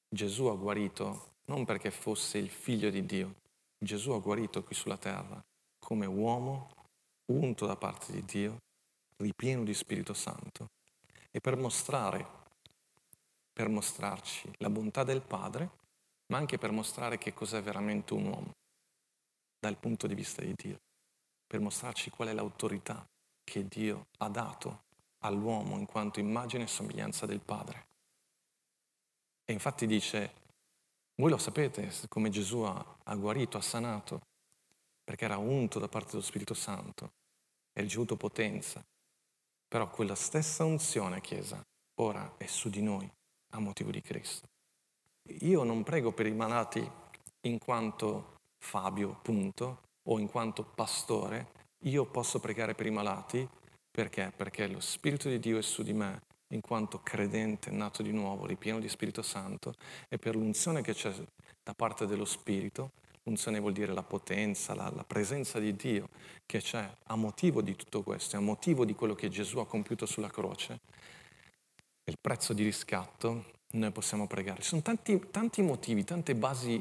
Gesù 0.08 0.46
ha 0.46 0.56
guarito 0.56 1.34
non 1.48 1.66
perché 1.66 1.90
fosse 1.90 2.38
il 2.38 2.48
figlio 2.48 2.88
di 2.88 3.04
Dio, 3.04 3.34
Gesù 3.78 4.12
ha 4.12 4.20
guarito 4.20 4.64
qui 4.64 4.74
sulla 4.74 4.96
terra 4.96 5.38
come 5.78 6.06
uomo 6.06 6.72
unto 7.26 7.66
da 7.66 7.76
parte 7.76 8.10
di 8.12 8.24
Dio, 8.24 8.56
ripieno 9.16 9.64
di 9.64 9.74
Spirito 9.74 10.14
Santo 10.14 10.70
e 11.30 11.40
per 11.40 11.56
mostrare, 11.56 12.26
per 13.52 13.68
mostrarci 13.68 14.50
la 14.58 14.70
bontà 14.70 15.04
del 15.04 15.20
Padre, 15.20 15.70
ma 16.28 16.38
anche 16.38 16.56
per 16.56 16.70
mostrare 16.70 17.18
che 17.18 17.34
cos'è 17.34 17.62
veramente 17.62 18.14
un 18.14 18.24
uomo 18.24 18.52
dal 19.58 19.78
punto 19.78 20.06
di 20.06 20.14
vista 20.14 20.42
di 20.42 20.54
Dio, 20.54 20.80
per 21.46 21.60
mostrarci 21.60 22.10
qual 22.10 22.28
è 22.28 22.32
l'autorità 22.32 23.06
che 23.42 23.66
Dio 23.66 24.06
ha 24.18 24.28
dato 24.28 24.84
all'uomo 25.20 25.76
in 25.78 25.86
quanto 25.86 26.20
immagine 26.20 26.64
e 26.64 26.68
somiglianza 26.68 27.26
del 27.26 27.40
Padre. 27.40 27.86
E 29.44 29.52
infatti 29.52 29.86
dice, 29.86 30.32
voi 31.16 31.30
lo 31.30 31.38
sapete 31.38 31.90
come 32.08 32.30
Gesù 32.30 32.60
ha, 32.60 32.98
ha 33.04 33.14
guarito, 33.16 33.56
ha 33.56 33.62
sanato, 33.62 34.20
perché 35.02 35.24
era 35.24 35.38
unto 35.38 35.78
da 35.78 35.88
parte 35.88 36.10
dello 36.10 36.22
Spirito 36.22 36.54
Santo, 36.54 37.12
ha 37.72 37.80
ricevuto 37.80 38.16
potenza. 38.16 38.84
Però 39.66 39.88
quella 39.90 40.14
stessa 40.14 40.64
unzione, 40.64 41.20
Chiesa, 41.20 41.64
ora 42.00 42.36
è 42.36 42.46
su 42.46 42.68
di 42.68 42.82
noi 42.82 43.10
a 43.52 43.58
motivo 43.58 43.90
di 43.90 44.02
Cristo. 44.02 44.48
Io 45.40 45.62
non 45.62 45.82
prego 45.82 46.12
per 46.12 46.26
i 46.26 46.32
malati 46.32 46.90
in 47.42 47.58
quanto 47.58 48.37
Fabio, 48.58 49.18
punto, 49.22 49.82
o 50.08 50.18
in 50.18 50.28
quanto 50.28 50.64
pastore, 50.64 51.52
io 51.84 52.04
posso 52.06 52.40
pregare 52.40 52.74
per 52.74 52.86
i 52.86 52.90
malati 52.90 53.48
perché? 53.90 54.32
Perché 54.36 54.68
lo 54.68 54.80
Spirito 54.80 55.28
di 55.28 55.40
Dio 55.40 55.58
è 55.58 55.62
su 55.62 55.82
di 55.82 55.92
me 55.92 56.22
in 56.52 56.60
quanto 56.60 57.00
credente, 57.02 57.70
nato 57.70 58.02
di 58.02 58.12
nuovo, 58.12 58.46
ripieno 58.46 58.78
di 58.78 58.88
Spirito 58.88 59.22
Santo, 59.22 59.74
e 60.08 60.18
per 60.18 60.36
l'unzione 60.36 60.82
che 60.82 60.94
c'è 60.94 61.12
da 61.62 61.74
parte 61.74 62.06
dello 62.06 62.24
Spirito, 62.24 62.92
l'unzione 63.24 63.58
vuol 63.58 63.72
dire 63.72 63.92
la 63.92 64.02
potenza, 64.02 64.74
la, 64.74 64.90
la 64.94 65.04
presenza 65.04 65.58
di 65.58 65.74
Dio 65.74 66.08
che 66.46 66.60
c'è 66.60 66.88
a 67.06 67.16
motivo 67.16 67.60
di 67.60 67.74
tutto 67.76 68.02
questo, 68.02 68.36
a 68.36 68.40
motivo 68.40 68.84
di 68.84 68.94
quello 68.94 69.14
che 69.14 69.28
Gesù 69.28 69.58
ha 69.58 69.66
compiuto 69.66 70.06
sulla 70.06 70.30
croce, 70.30 70.78
il 72.04 72.16
prezzo 72.20 72.52
di 72.52 72.62
riscatto, 72.62 73.46
noi 73.72 73.90
possiamo 73.90 74.26
pregare. 74.26 74.62
Ci 74.62 74.68
sono 74.68 74.82
tanti, 74.82 75.28
tanti 75.30 75.60
motivi, 75.60 76.04
tante 76.04 76.34
basi 76.34 76.80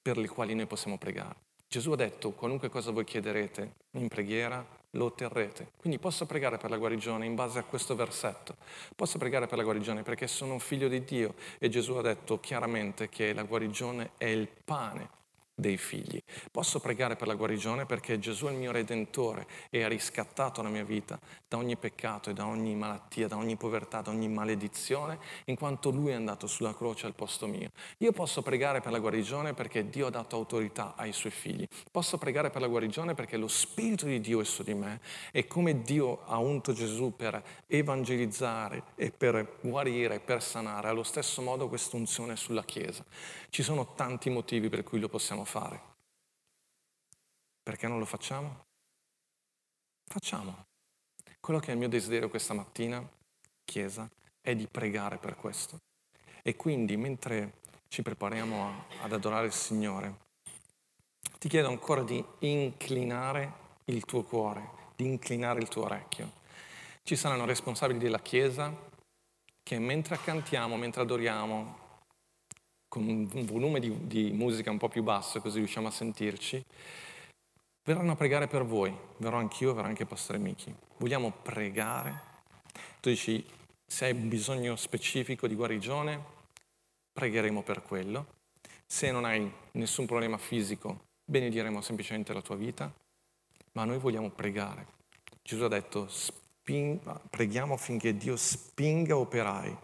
per 0.00 0.16
le 0.16 0.28
quali 0.28 0.54
noi 0.54 0.66
possiamo 0.66 0.98
pregare. 0.98 1.44
Gesù 1.68 1.90
ha 1.90 1.96
detto, 1.96 2.30
qualunque 2.30 2.68
cosa 2.68 2.90
voi 2.90 3.04
chiederete 3.04 3.72
in 3.92 4.08
preghiera, 4.08 4.64
lo 4.90 5.06
otterrete. 5.06 5.72
Quindi 5.76 5.98
posso 5.98 6.26
pregare 6.26 6.58
per 6.58 6.70
la 6.70 6.76
guarigione 6.76 7.26
in 7.26 7.34
base 7.34 7.58
a 7.58 7.64
questo 7.64 7.94
versetto. 7.94 8.56
Posso 8.94 9.18
pregare 9.18 9.46
per 9.46 9.58
la 9.58 9.64
guarigione 9.64 10.02
perché 10.02 10.26
sono 10.26 10.54
un 10.54 10.60
figlio 10.60 10.88
di 10.88 11.04
Dio 11.04 11.34
e 11.58 11.68
Gesù 11.68 11.94
ha 11.94 12.02
detto 12.02 12.40
chiaramente 12.40 13.08
che 13.08 13.32
la 13.32 13.42
guarigione 13.42 14.12
è 14.16 14.26
il 14.26 14.48
pane 14.48 15.15
dei 15.58 15.78
figli. 15.78 16.22
Posso 16.50 16.80
pregare 16.80 17.16
per 17.16 17.26
la 17.26 17.34
guarigione 17.34 17.86
perché 17.86 18.18
Gesù 18.18 18.46
è 18.46 18.50
il 18.50 18.58
mio 18.58 18.72
redentore 18.72 19.46
e 19.70 19.82
ha 19.82 19.88
riscattato 19.88 20.60
la 20.60 20.68
mia 20.68 20.84
vita 20.84 21.18
da 21.48 21.56
ogni 21.56 21.76
peccato 21.76 22.28
e 22.28 22.34
da 22.34 22.46
ogni 22.46 22.74
malattia, 22.74 23.26
da 23.26 23.36
ogni 23.36 23.56
povertà, 23.56 24.02
da 24.02 24.10
ogni 24.10 24.28
maledizione, 24.28 25.18
in 25.46 25.56
quanto 25.56 25.90
Lui 25.90 26.10
è 26.10 26.14
andato 26.14 26.46
sulla 26.46 26.74
croce 26.74 27.06
al 27.06 27.14
posto 27.14 27.46
mio. 27.46 27.70
Io 27.98 28.12
posso 28.12 28.42
pregare 28.42 28.82
per 28.82 28.92
la 28.92 28.98
guarigione 28.98 29.54
perché 29.54 29.88
Dio 29.88 30.08
ha 30.08 30.10
dato 30.10 30.36
autorità 30.36 30.92
ai 30.94 31.12
Suoi 31.12 31.32
figli. 31.32 31.66
Posso 31.90 32.18
pregare 32.18 32.50
per 32.50 32.60
la 32.60 32.68
guarigione 32.68 33.14
perché 33.14 33.38
lo 33.38 33.48
Spirito 33.48 34.04
di 34.04 34.20
Dio 34.20 34.40
è 34.42 34.44
su 34.44 34.62
di 34.62 34.74
me 34.74 35.00
e 35.32 35.46
come 35.46 35.80
Dio 35.80 36.22
ha 36.26 36.36
unto 36.36 36.74
Gesù 36.74 37.16
per 37.16 37.42
evangelizzare 37.66 38.82
e 38.94 39.10
per 39.10 39.56
guarire, 39.62 40.20
per 40.20 40.42
sanare, 40.42 40.88
allo 40.88 41.02
stesso 41.02 41.40
modo 41.40 41.68
questa 41.68 41.96
unzione 41.96 42.36
sulla 42.36 42.64
Chiesa. 42.64 43.04
Ci 43.48 43.62
sono 43.62 43.94
tanti 43.94 44.28
motivi 44.28 44.68
per 44.68 44.82
cui 44.84 45.00
lo 45.00 45.08
possiamo 45.08 45.44
fare. 45.46 45.94
Perché 47.62 47.88
non 47.88 47.98
lo 47.98 48.04
facciamo? 48.04 48.64
Facciamo. 50.04 50.66
Quello 51.40 51.58
che 51.58 51.68
è 51.68 51.72
il 51.72 51.78
mio 51.78 51.88
desiderio 51.88 52.28
questa 52.28 52.54
mattina, 52.54 53.04
Chiesa, 53.64 54.08
è 54.40 54.54
di 54.54 54.66
pregare 54.66 55.18
per 55.18 55.36
questo. 55.36 55.78
E 56.42 56.54
quindi 56.54 56.96
mentre 56.96 57.60
ci 57.88 58.02
prepariamo 58.02 58.68
a, 58.68 59.04
ad 59.04 59.12
adorare 59.12 59.46
il 59.46 59.52
Signore, 59.52 60.24
ti 61.38 61.48
chiedo 61.48 61.68
ancora 61.68 62.02
di 62.02 62.24
inclinare 62.40 63.64
il 63.86 64.04
tuo 64.04 64.22
cuore, 64.22 64.92
di 64.94 65.06
inclinare 65.06 65.60
il 65.60 65.68
tuo 65.68 65.84
orecchio. 65.84 66.32
Ci 67.02 67.16
saranno 67.16 67.44
responsabili 67.44 67.98
della 67.98 68.20
Chiesa 68.20 68.72
che 69.62 69.78
mentre 69.78 70.18
cantiamo, 70.18 70.76
mentre 70.76 71.02
adoriamo, 71.02 71.85
con 72.96 73.06
un 73.06 73.44
volume 73.44 73.78
di, 73.78 74.06
di 74.06 74.32
musica 74.32 74.70
un 74.70 74.78
po' 74.78 74.88
più 74.88 75.02
basso, 75.02 75.42
così 75.42 75.58
riusciamo 75.58 75.88
a 75.88 75.90
sentirci, 75.90 76.64
verranno 77.84 78.12
a 78.12 78.16
pregare 78.16 78.46
per 78.46 78.64
voi. 78.64 78.94
Verrò 79.18 79.36
anch'io, 79.36 79.74
verrà 79.74 79.88
anche 79.88 80.06
Pastore 80.06 80.38
Michi. 80.38 80.74
Vogliamo 80.96 81.30
pregare. 81.30 82.22
Tu 83.00 83.10
dici, 83.10 83.44
se 83.86 84.06
hai 84.06 84.14
bisogno 84.14 84.76
specifico 84.76 85.46
di 85.46 85.54
guarigione, 85.54 86.24
pregheremo 87.12 87.62
per 87.62 87.82
quello. 87.82 88.34
Se 88.86 89.10
non 89.10 89.26
hai 89.26 89.50
nessun 89.72 90.06
problema 90.06 90.38
fisico, 90.38 91.00
benediremo 91.26 91.82
semplicemente 91.82 92.32
la 92.32 92.40
tua 92.40 92.56
vita. 92.56 92.90
Ma 93.72 93.84
noi 93.84 93.98
vogliamo 93.98 94.30
pregare. 94.30 94.86
Gesù 95.42 95.64
ha 95.64 95.68
detto, 95.68 96.08
preghiamo 97.28 97.74
affinché 97.74 98.16
Dio 98.16 98.36
spinga 98.36 99.18
operai. 99.18 99.76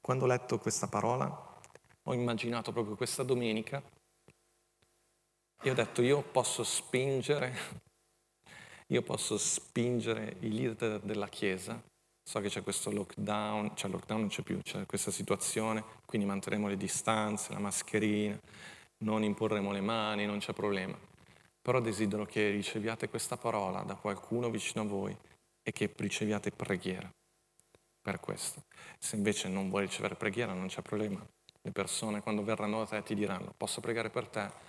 Quando 0.00 0.24
ho 0.24 0.28
letto 0.28 0.58
questa 0.58 0.86
parola, 0.86 1.47
ho 2.08 2.14
immaginato 2.14 2.72
proprio 2.72 2.96
questa 2.96 3.22
domenica 3.22 3.82
e 5.60 5.70
ho 5.70 5.74
detto 5.74 6.00
io 6.00 6.22
posso 6.22 6.64
spingere, 6.64 7.54
io 8.86 9.02
posso 9.02 9.36
spingere 9.36 10.36
i 10.40 10.52
leader 10.52 11.00
della 11.00 11.28
Chiesa, 11.28 11.80
so 12.22 12.40
che 12.40 12.48
c'è 12.48 12.62
questo 12.62 12.90
lockdown, 12.90 13.76
cioè 13.76 13.90
lockdown 13.90 14.20
non 14.20 14.28
c'è 14.30 14.42
più, 14.42 14.58
c'è 14.62 14.86
questa 14.86 15.10
situazione, 15.10 15.84
quindi 16.06 16.26
manterremo 16.26 16.68
le 16.68 16.78
distanze, 16.78 17.52
la 17.52 17.58
mascherina, 17.58 18.38
non 19.04 19.22
imporremo 19.22 19.70
le 19.70 19.82
mani, 19.82 20.24
non 20.24 20.38
c'è 20.38 20.54
problema. 20.54 20.98
Però 21.60 21.80
desidero 21.80 22.24
che 22.24 22.50
riceviate 22.50 23.10
questa 23.10 23.36
parola 23.36 23.82
da 23.82 23.96
qualcuno 23.96 24.48
vicino 24.48 24.84
a 24.84 24.86
voi 24.86 25.14
e 25.62 25.72
che 25.72 25.92
riceviate 25.94 26.52
preghiera 26.52 27.12
per 28.00 28.20
questo. 28.20 28.62
Se 28.98 29.16
invece 29.16 29.48
non 29.48 29.68
vuoi 29.68 29.82
ricevere 29.82 30.14
preghiera 30.14 30.54
non 30.54 30.68
c'è 30.68 30.80
problema, 30.80 31.22
le 31.62 31.72
persone 31.72 32.22
quando 32.22 32.42
verranno 32.42 32.78
da 32.78 32.86
te 32.86 33.02
ti 33.02 33.14
diranno 33.14 33.52
posso 33.56 33.80
pregare 33.80 34.10
per 34.10 34.28
te 34.28 34.68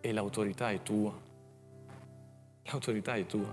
e 0.00 0.12
l'autorità 0.12 0.70
è 0.70 0.82
tua. 0.82 1.12
L'autorità 2.62 3.14
è 3.14 3.26
tua. 3.26 3.52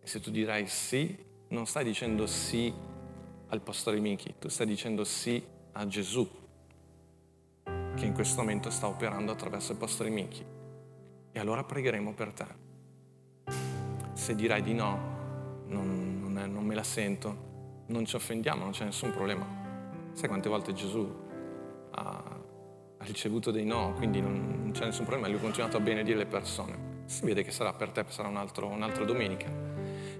E 0.00 0.06
se 0.06 0.20
tu 0.20 0.30
dirai 0.30 0.66
sì, 0.66 1.16
non 1.48 1.66
stai 1.66 1.84
dicendo 1.84 2.26
sì 2.26 2.72
al 3.48 3.60
pastore 3.60 3.98
Michi, 3.98 4.34
tu 4.38 4.48
stai 4.48 4.66
dicendo 4.66 5.04
sì 5.04 5.42
a 5.72 5.86
Gesù, 5.86 6.28
che 7.64 8.04
in 8.04 8.12
questo 8.12 8.40
momento 8.40 8.70
sta 8.70 8.86
operando 8.86 9.32
attraverso 9.32 9.72
il 9.72 9.78
pastore 9.78 10.10
Michi. 10.10 10.44
E 11.32 11.38
allora 11.38 11.64
pregheremo 11.64 12.12
per 12.12 12.32
te. 12.32 12.46
Se 14.12 14.34
dirai 14.34 14.62
di 14.62 14.74
no, 14.74 15.64
non, 15.66 16.20
non, 16.20 16.38
è, 16.38 16.46
non 16.46 16.64
me 16.64 16.74
la 16.74 16.82
sento, 16.82 17.48
non 17.90 18.04
ci 18.06 18.16
offendiamo, 18.16 18.62
non 18.62 18.72
c'è 18.72 18.84
nessun 18.84 19.10
problema. 19.10 19.46
Sai 20.12 20.28
quante 20.28 20.48
volte 20.48 20.72
Gesù 20.72 21.28
ha, 21.90 22.38
ha 22.96 23.04
ricevuto 23.04 23.50
dei 23.50 23.64
no, 23.64 23.92
quindi 23.96 24.20
non, 24.20 24.60
non, 24.62 24.70
c'è 24.72 24.84
nessun 24.84 25.04
problema, 25.04 25.28
lui 25.28 25.38
ha 25.38 25.42
continuato 25.42 25.76
a 25.76 25.80
benedire 25.80 26.18
le 26.18 26.26
persone. 26.26 26.88
Si 27.06 27.24
vede 27.24 27.42
che 27.42 27.50
sarà 27.50 27.72
per 27.72 27.90
te, 27.90 28.04
sarà 28.08 28.28
un 28.28 28.36
altro, 28.36 28.68
un'altra 28.68 29.04
domenica. 29.04 29.50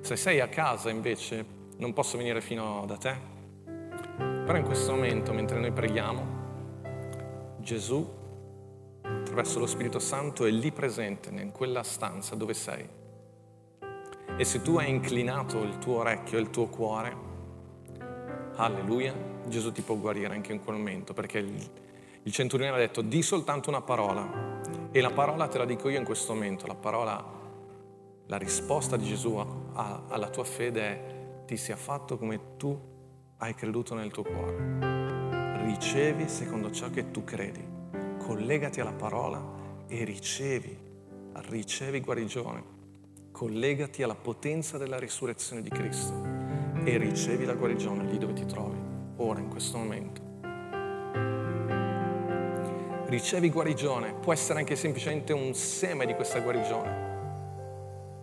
Se 0.00 0.16
sei 0.16 0.40
a 0.40 0.48
casa 0.48 0.90
invece, 0.90 1.44
non 1.76 1.92
posso 1.92 2.16
venire 2.16 2.40
fino 2.40 2.84
da 2.86 2.96
te. 2.96 3.16
Però 3.64 4.56
in 4.56 4.64
questo 4.64 4.92
momento, 4.92 5.32
mentre 5.32 5.60
noi 5.60 5.70
preghiamo, 5.70 6.38
Gesù, 7.58 8.18
attraverso 9.02 9.60
lo 9.60 9.66
Spirito 9.66 10.00
Santo, 10.00 10.44
è 10.44 10.50
lì 10.50 10.72
presente, 10.72 11.30
in 11.30 11.52
quella 11.52 11.84
stanza 11.84 12.34
dove 12.34 12.54
sei. 12.54 12.88
E 14.36 14.44
se 14.44 14.62
tu 14.62 14.78
hai 14.78 14.88
inclinato 14.88 15.62
il 15.62 15.78
tuo 15.78 15.98
orecchio 15.98 16.38
e 16.38 16.40
il 16.40 16.50
tuo 16.50 16.66
cuore, 16.66 17.28
alleluia, 18.56 19.14
Gesù 19.46 19.72
ti 19.72 19.82
può 19.82 19.96
guarire 19.96 20.34
anche 20.34 20.52
in 20.52 20.62
quel 20.62 20.76
momento, 20.76 21.12
perché 21.12 21.38
il, 21.38 21.70
il 22.22 22.32
centurione 22.32 22.74
ha 22.74 22.78
detto 22.78 23.02
di 23.02 23.22
soltanto 23.22 23.70
una 23.70 23.80
parola 23.80 24.60
e 24.90 25.00
la 25.00 25.10
parola 25.10 25.48
te 25.48 25.58
la 25.58 25.64
dico 25.64 25.88
io 25.88 25.98
in 25.98 26.04
questo 26.04 26.34
momento, 26.34 26.66
la 26.66 26.74
parola, 26.74 27.24
la 28.26 28.36
risposta 28.36 28.96
di 28.96 29.06
Gesù 29.06 29.36
a, 29.36 29.46
a, 29.72 30.02
alla 30.08 30.28
tua 30.28 30.44
fede 30.44 30.82
è 30.82 31.18
ti 31.46 31.56
sia 31.56 31.74
fatto 31.74 32.16
come 32.16 32.56
tu 32.56 32.78
hai 33.38 33.54
creduto 33.54 33.96
nel 33.96 34.12
tuo 34.12 34.22
cuore. 34.22 35.64
Ricevi 35.64 36.28
secondo 36.28 36.70
ciò 36.70 36.90
che 36.90 37.10
tu 37.10 37.24
credi. 37.24 37.66
Collegati 38.18 38.80
alla 38.80 38.92
parola 38.92 39.42
e 39.88 40.04
ricevi, 40.04 40.78
ricevi 41.32 42.00
guarigione. 42.00 42.62
Collegati 43.32 44.04
alla 44.04 44.14
potenza 44.14 44.78
della 44.78 45.00
risurrezione 45.00 45.60
di 45.60 45.70
Cristo 45.70 46.39
e 46.84 46.96
ricevi 46.96 47.44
la 47.44 47.54
guarigione 47.54 48.04
lì 48.04 48.18
dove 48.18 48.32
ti 48.32 48.46
trovi, 48.46 48.78
ora, 49.16 49.40
in 49.40 49.48
questo 49.48 49.78
momento. 49.78 50.28
Ricevi 53.06 53.50
guarigione, 53.50 54.14
può 54.14 54.32
essere 54.32 54.60
anche 54.60 54.76
semplicemente 54.76 55.32
un 55.32 55.52
seme 55.52 56.06
di 56.06 56.14
questa 56.14 56.40
guarigione, 56.40 57.08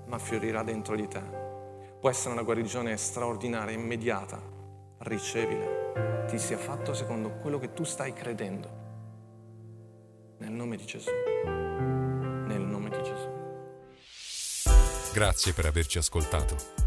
ma 0.05 0.18
fiorirà 0.18 0.64
dentro 0.64 0.95
di 0.95 1.08
te. 1.08 1.22
Può 1.99 2.10
essere 2.10 2.34
una 2.34 2.43
guarigione 2.43 2.95
straordinaria, 2.95 3.76
immediata. 3.76 4.39
Ricevila. 4.99 6.26
Ti 6.28 6.39
sia 6.39 6.58
fatto 6.58 6.93
secondo 6.93 7.32
quello 7.41 7.60
che 7.60 7.74
tu 7.74 7.84
stai 7.84 8.14
credendo. 8.14 8.70
Nel 10.38 10.51
nome 10.51 10.78
di 10.78 10.86
Gesù. 10.86 11.10
Nel 11.45 12.62
nome 12.62 12.89
di 12.89 13.03
Gesù. 13.03 13.28
Grazie 15.14 15.53
per 15.53 15.66
averci 15.66 15.97
ascoltato. 15.97 16.87